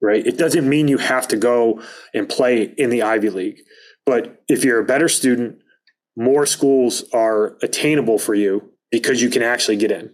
[0.01, 0.25] right?
[0.25, 1.81] It doesn't mean you have to go
[2.13, 3.61] and play in the Ivy League.
[4.05, 5.59] But if you're a better student,
[6.17, 10.13] more schools are attainable for you because you can actually get in,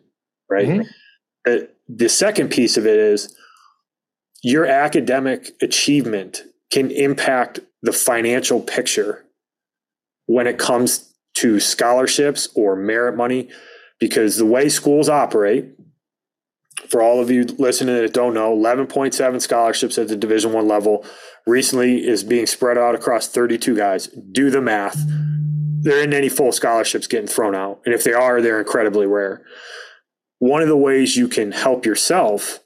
[0.50, 0.68] right?
[0.68, 1.66] Mm-hmm.
[1.88, 3.34] the second piece of it is
[4.44, 9.26] your academic achievement can impact the financial picture
[10.26, 13.50] when it comes to scholarships or merit money
[14.00, 15.66] because the way schools operate
[16.90, 21.06] for all of you listening that don't know 11.7 scholarships at the division one level
[21.46, 24.98] recently is being spread out across 32 guys do the math
[25.80, 29.46] there isn't any full scholarships getting thrown out and if they are they're incredibly rare
[30.40, 32.60] one of the ways you can help yourself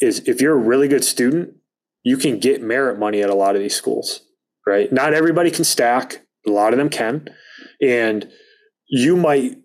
[0.00, 1.54] is if you're a really good student,
[2.02, 4.22] you can get merit money at a lot of these schools,
[4.66, 4.92] right?
[4.92, 7.28] Not everybody can stack, a lot of them can.
[7.82, 8.30] And
[8.88, 9.56] you might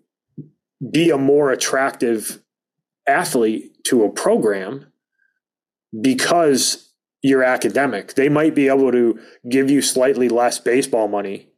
[0.90, 2.42] be a more attractive
[3.08, 4.92] athlete to a program
[6.00, 8.14] because you're academic.
[8.14, 11.48] They might be able to give you slightly less baseball money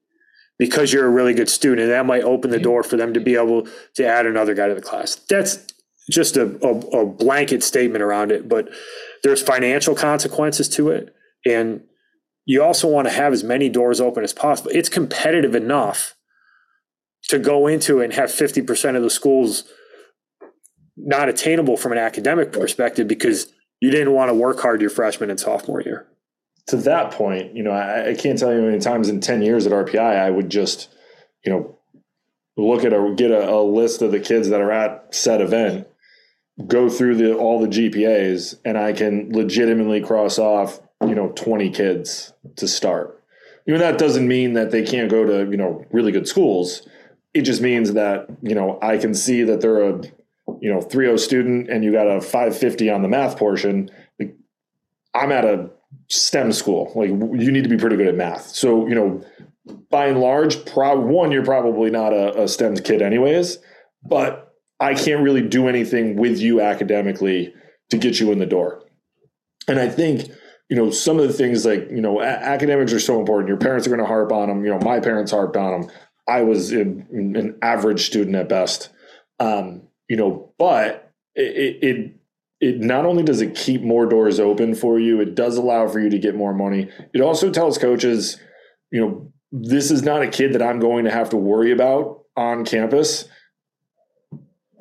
[0.58, 1.82] because you're a really good student.
[1.82, 4.68] And that might open the door for them to be able to add another guy
[4.68, 5.16] to the class.
[5.16, 5.66] That's
[6.10, 8.68] just a, a, a blanket statement around it, but
[9.22, 11.14] there's financial consequences to it.
[11.46, 11.82] And
[12.44, 14.70] you also want to have as many doors open as possible.
[14.74, 16.14] It's competitive enough
[17.30, 19.64] to go into and have 50% of the schools
[20.96, 25.30] not attainable from an academic perspective because you didn't want to work hard your freshman
[25.30, 26.06] and sophomore year.
[26.68, 29.42] To that point, you know, I, I can't tell you how many times in 10
[29.42, 30.88] years at RPI I would just,
[31.44, 31.78] you know,
[32.56, 35.86] look at a get a, a list of the kids that are at said event
[36.66, 41.70] go through the all the GPAs and I can legitimately cross off, you know, 20
[41.70, 43.20] kids to start.
[43.66, 46.86] You know, that doesn't mean that they can't go to, you know, really good schools.
[47.32, 50.00] It just means that, you know, I can see that they're a,
[50.64, 53.90] you know, 3.0 student and you got a 550 on the math portion.
[54.18, 54.34] Like,
[55.12, 55.68] I'm at a
[56.08, 56.90] STEM school.
[56.94, 58.46] Like you need to be pretty good at math.
[58.46, 59.22] So, you know,
[59.90, 63.58] by and large, prob one, you're probably not a, a STEM kid anyways,
[64.02, 67.52] but I can't really do anything with you academically
[67.90, 68.84] to get you in the door.
[69.68, 70.30] And I think,
[70.70, 73.48] you know, some of the things like, you know, a- academics are so important.
[73.48, 74.64] Your parents are going to harp on them.
[74.64, 75.90] You know, my parents harped on them.
[76.26, 78.88] I was in, in, an average student at best.
[79.38, 82.16] Um, you know, but it, it,
[82.60, 86.00] it not only does it keep more doors open for you, it does allow for
[86.00, 86.90] you to get more money.
[87.12, 88.38] It also tells coaches,
[88.90, 92.22] you know, this is not a kid that I'm going to have to worry about
[92.36, 93.26] on campus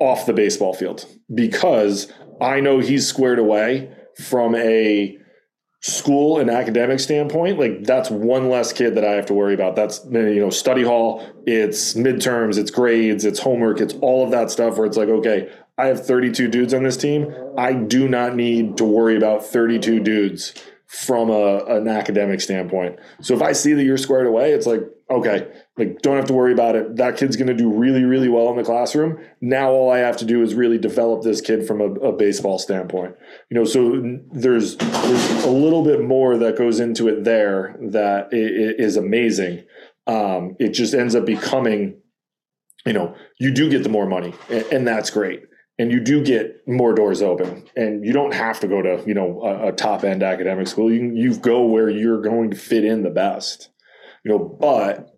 [0.00, 5.18] off the baseball field because I know he's squared away from a
[5.84, 9.76] school and academic standpoint like that's one less kid that i have to worry about.
[9.76, 14.50] That's you know study hall it's midterms it's grades it's homework it's all of that
[14.50, 17.34] stuff where it's like okay i have 32 dudes on this team.
[17.58, 20.54] I do not need to worry about 32 dudes
[20.86, 22.98] from a, an academic standpoint.
[23.20, 24.80] So if i see that you're squared away it's like
[25.10, 26.96] okay like, don't have to worry about it.
[26.96, 29.18] That kid's going to do really, really well in the classroom.
[29.40, 32.60] Now, all I have to do is really develop this kid from a, a baseball
[32.60, 33.16] standpoint.
[33.50, 34.00] You know, so
[34.32, 39.64] there's there's a little bit more that goes into it there that is amazing.
[40.06, 42.00] Um, it just ends up becoming,
[42.86, 45.42] you know, you do get the more money, and, and that's great
[45.76, 49.14] and you do get more doors open and you don't have to go to you
[49.14, 52.84] know a, a top end academic school you you go where you're going to fit
[52.84, 53.70] in the best
[54.24, 55.13] you know but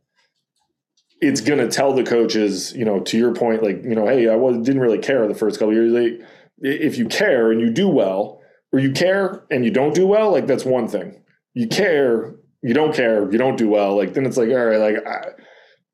[1.20, 4.28] it's going to tell the coaches, you know, to your point, like, you know, hey,
[4.28, 5.92] I was, didn't really care the first couple years.
[5.92, 6.28] Like,
[6.60, 8.40] if you care and you do well,
[8.72, 11.22] or you care and you don't do well, like that's one thing.
[11.54, 13.96] You care, you don't care, you don't do well.
[13.96, 15.28] Like then it's like, all right, like I,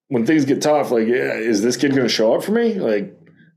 [0.09, 2.75] when things get tough, like, yeah, is this kid going to show up for me?
[2.75, 3.15] Like,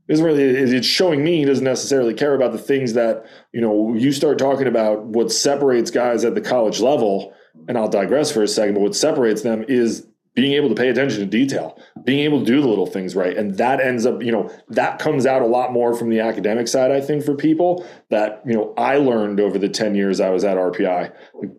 [0.08, 3.94] isn't really it's showing me he doesn't necessarily care about the things that you know
[3.94, 7.34] you start talking about what separates guys at the college level
[7.66, 10.06] and i'll digress for a second but what separates them is
[10.36, 13.36] being able to pay attention to detail, being able to do the little things right.
[13.36, 16.68] And that ends up, you know, that comes out a lot more from the academic
[16.68, 20.28] side, I think, for people that, you know, I learned over the 10 years I
[20.28, 21.10] was at RPI.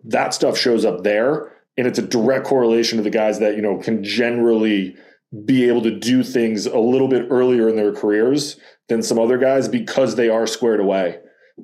[0.05, 1.51] That stuff shows up there.
[1.75, 4.95] And it's a direct correlation to the guys that, you know, can generally
[5.43, 8.59] be able to do things a little bit earlier in their careers
[8.89, 11.19] than some other guys because they are squared away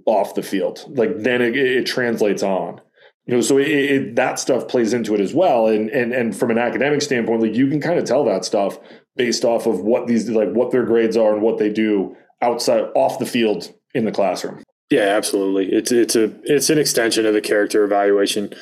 [0.05, 0.83] off the field.
[0.97, 2.81] Like then it, it translates on
[3.25, 6.35] you know so it, it, that stuff plays into it as well and and and
[6.35, 8.77] from an academic standpoint like you can kind of tell that stuff
[9.15, 12.83] based off of what these like what their grades are and what they do outside
[12.95, 14.63] off the field in the classroom
[14.93, 15.75] Yeah, absolutely.
[15.75, 18.53] It's it's a it's an extension of the character evaluation,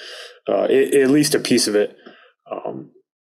[0.47, 1.93] uh, it, at least a piece of it.
[2.49, 2.91] Um,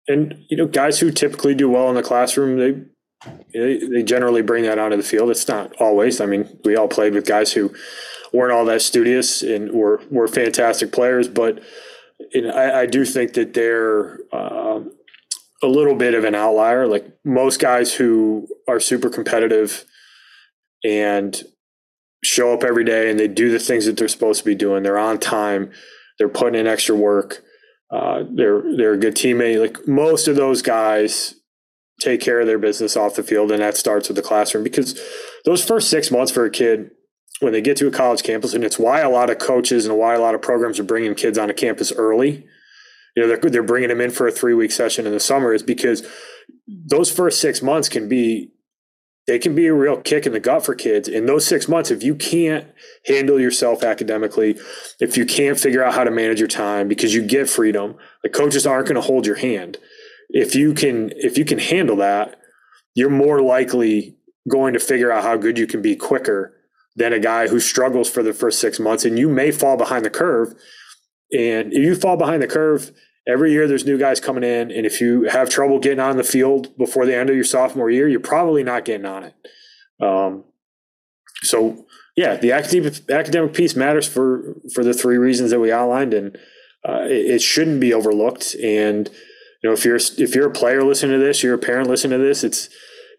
[0.07, 4.63] and you know, guys who typically do well in the classroom, they they generally bring
[4.63, 5.29] that onto the field.
[5.29, 6.19] It's not always.
[6.19, 7.71] I mean, we all played with guys who
[8.33, 11.63] weren't all that studious and were were fantastic players, but
[12.35, 14.81] know, I, I, do think that they're uh,
[15.61, 16.87] a little bit of an outlier.
[16.87, 19.85] Like most guys who are super competitive
[20.83, 21.41] and
[22.23, 24.83] show up every day and they do the things that they're supposed to be doing.
[24.83, 25.71] They're on time.
[26.17, 27.43] They're putting in extra work.
[27.91, 29.61] Uh, they're they're a good teammate.
[29.61, 31.35] Like most of those guys
[32.01, 34.99] take care of their business off the field, and that starts with the classroom because
[35.45, 36.91] those first six months for a kid
[37.39, 39.97] when they get to a college campus, and it's why a lot of coaches and
[39.97, 42.45] why a lot of programs are bringing kids on a campus early.
[43.15, 45.53] You know, they're they're bringing them in for a three week session in the summer
[45.53, 46.07] is because
[46.67, 48.51] those first six months can be
[49.27, 51.09] they can be a real kick in the gut for kids.
[51.09, 52.65] In those six months, if you can't
[53.05, 54.57] handle yourself academically,
[55.01, 58.29] if you can't figure out how to manage your time because you get freedom, the
[58.29, 59.77] coaches aren't going to hold your hand.
[60.29, 62.39] If you can, if you can handle that,
[62.95, 64.15] you're more likely
[64.49, 66.56] going to figure out how good you can be quicker
[66.97, 69.05] than a guy who struggles for the first six months.
[69.05, 70.53] And you may fall behind the curve.
[71.31, 72.91] And if you fall behind the curve,
[73.27, 76.23] every year there's new guys coming in and if you have trouble getting on the
[76.23, 79.35] field before the end of your sophomore year you're probably not getting on it
[80.01, 80.43] um,
[81.43, 81.85] so
[82.15, 86.37] yeah the academic academic piece matters for for the three reasons that we outlined and
[86.87, 89.09] uh, it, it, shouldn't be overlooked and
[89.61, 92.17] you know if you're if you're a player listening to this you're a parent listening
[92.17, 92.69] to this it's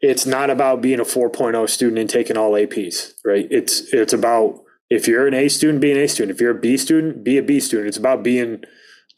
[0.01, 4.63] it's not about being a 4.0 student and taking all APs right it's it's about
[4.91, 7.39] if you're an A student be an A student if you're a B student be
[7.39, 8.63] a B student it's about being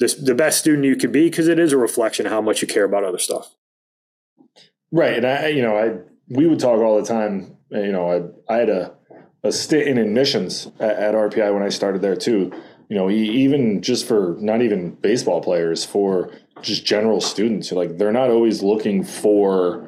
[0.00, 2.62] the, the best student you could be because it is a reflection of how much
[2.62, 3.54] you care about other stuff.
[4.90, 5.18] Right.
[5.18, 8.56] And I, you know, I, we would talk all the time, you know, I, I
[8.56, 8.94] had a,
[9.44, 12.50] a stint in admissions at, at RPI when I started there too.
[12.88, 18.10] You know, even just for not even baseball players, for just general students, like they're
[18.10, 19.86] not always looking for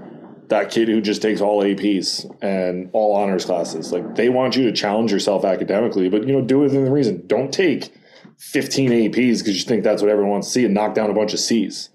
[0.53, 3.91] that kid who just takes all APs and all honors classes.
[3.91, 6.91] Like they want you to challenge yourself academically, but you know, do it within the
[6.91, 7.27] reason.
[7.27, 7.93] Don't take
[8.39, 11.15] 15 APs because you think that's what everyone wants to see and knock down a
[11.15, 11.89] bunch of C's.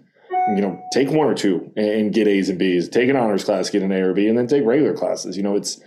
[0.55, 2.89] You know, take one or two and get A's and B's.
[2.89, 5.37] Take an honors class, get an A or B, and then take regular classes.
[5.37, 5.79] You know, it's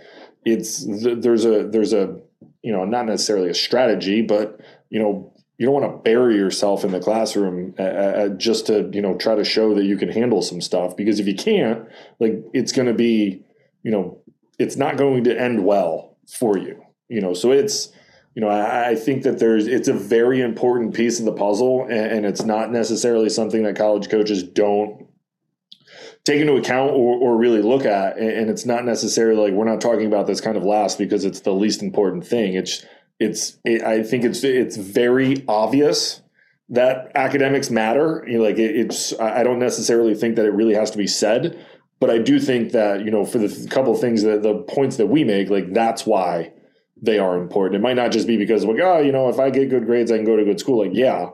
[0.45, 2.19] it's there's a there's a
[2.61, 6.83] you know not necessarily a strategy, but you know you don't want to bury yourself
[6.83, 10.41] in the classroom uh, just to you know try to show that you can handle
[10.41, 11.87] some stuff because if you can't,
[12.19, 13.43] like it's going to be
[13.83, 14.19] you know
[14.57, 16.83] it's not going to end well for you.
[17.09, 17.89] You know, so it's
[18.33, 21.83] you know, I, I, think that there's it's a very important piece of the puzzle,
[21.83, 25.05] and, and, it's not necessarily something that college coaches don't
[26.23, 28.17] take into account or, or really look at.
[28.17, 31.23] And, and it's not necessarily like we're not talking about this kind of last because
[31.23, 32.55] it's the least important thing.
[32.55, 32.83] It's
[33.21, 36.21] it's it, I think it's it's very obvious
[36.69, 38.25] that academics matter.
[38.27, 41.07] You know, like it, it's I don't necessarily think that it really has to be
[41.07, 41.63] said,
[41.99, 44.97] but I do think that you know for the couple of things that the points
[44.97, 46.51] that we make, like that's why
[46.99, 47.75] they are important.
[47.75, 50.11] It might not just be because like, oh, you know, if I get good grades,
[50.11, 50.79] I can go to good school.
[50.79, 51.29] Like, yeah,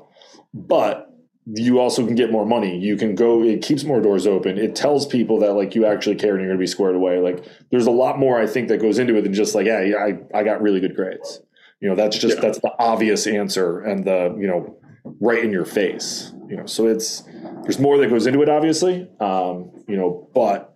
[0.53, 1.05] but
[1.45, 2.77] you also can get more money.
[2.77, 3.41] You can go.
[3.43, 4.57] It keeps more doors open.
[4.57, 7.19] It tells people that like you actually care and you're going to be squared away.
[7.19, 9.95] Like, there's a lot more I think that goes into it than just like, yeah,
[9.97, 11.41] I I got really good grades.
[11.81, 12.41] You know, that's just yeah.
[12.41, 14.79] that's the obvious answer and the you know
[15.21, 16.33] right in your face.
[16.49, 17.23] You know, so it's
[17.63, 19.09] there's more that goes into it, obviously.
[19.19, 20.75] Um, you know, but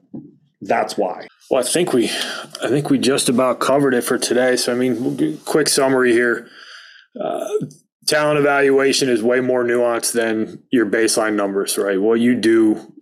[0.61, 1.27] that's why.
[1.49, 4.55] Well, I think we, I think we just about covered it for today.
[4.55, 6.47] So, I mean, quick summary here.
[7.19, 7.49] Uh,
[8.07, 11.99] talent evaluation is way more nuanced than your baseline numbers, right?
[11.99, 12.93] What you do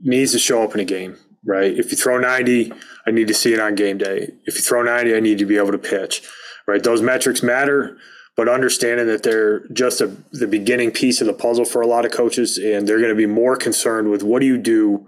[0.00, 1.72] needs to show up in a game, right?
[1.72, 2.72] If you throw 90,
[3.06, 4.32] I need to see it on game day.
[4.44, 6.22] If you throw 90, I need to be able to pitch,
[6.66, 6.82] right?
[6.82, 7.96] Those metrics matter,
[8.36, 12.04] but understanding that they're just a, the beginning piece of the puzzle for a lot
[12.04, 15.06] of coaches, and they're going to be more concerned with what do you do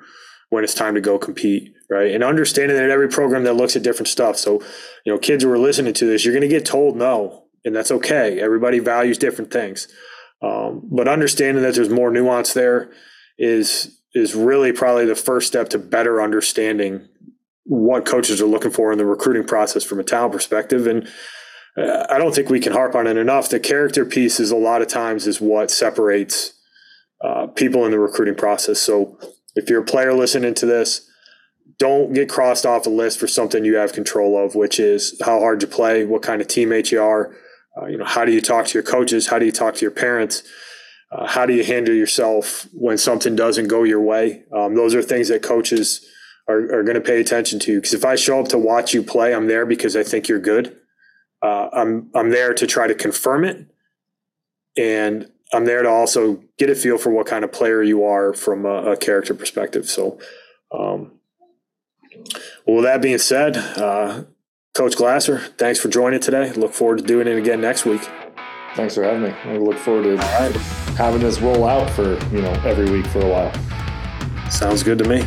[0.51, 2.13] when it's time to go compete right?
[2.13, 4.37] And understanding that every program that looks at different stuff.
[4.37, 4.63] So,
[5.05, 7.75] you know, kids who are listening to this, you're going to get told no, and
[7.75, 8.41] that's okay.
[8.41, 9.89] Everybody values different things,
[10.43, 12.91] um, but understanding that there's more nuance there
[13.39, 17.07] is is really probably the first step to better understanding
[17.65, 20.87] what coaches are looking for in the recruiting process from a talent perspective.
[20.87, 21.07] And
[21.77, 23.51] I don't think we can harp on it enough.
[23.51, 26.55] The character piece is a lot of times is what separates
[27.23, 28.81] uh, people in the recruiting process.
[28.81, 29.19] So
[29.55, 31.09] if you're a player listening to this,
[31.79, 35.41] don't get crossed off the list for something you have control of, which is how
[35.41, 37.35] hard you play, what kind of teammate you are.
[37.77, 39.27] Uh, you know, how do you talk to your coaches?
[39.27, 40.43] How do you talk to your parents?
[41.13, 44.45] Uh, how do you handle yourself when something doesn't go your way?
[44.53, 46.07] Um, those are things that coaches
[46.49, 47.77] are, are going to pay attention to.
[47.77, 50.39] Because if I show up to watch you play, I'm there because I think you're
[50.39, 50.77] good.
[51.43, 53.67] Uh, I'm I'm there to try to confirm it,
[54.77, 58.33] and I'm there to also get a feel for what kind of player you are
[58.33, 59.89] from a, a character perspective.
[59.89, 60.19] So,
[60.73, 61.13] um,
[62.67, 64.25] well, with that being said, uh,
[64.75, 66.53] Coach Glasser, thanks for joining today.
[66.53, 68.03] Look forward to doing it again next week.
[68.75, 69.31] Thanks for having me.
[69.31, 70.23] I look forward to
[70.97, 74.51] having this roll out for you know every week for a while.
[74.51, 75.27] Sounds good to me.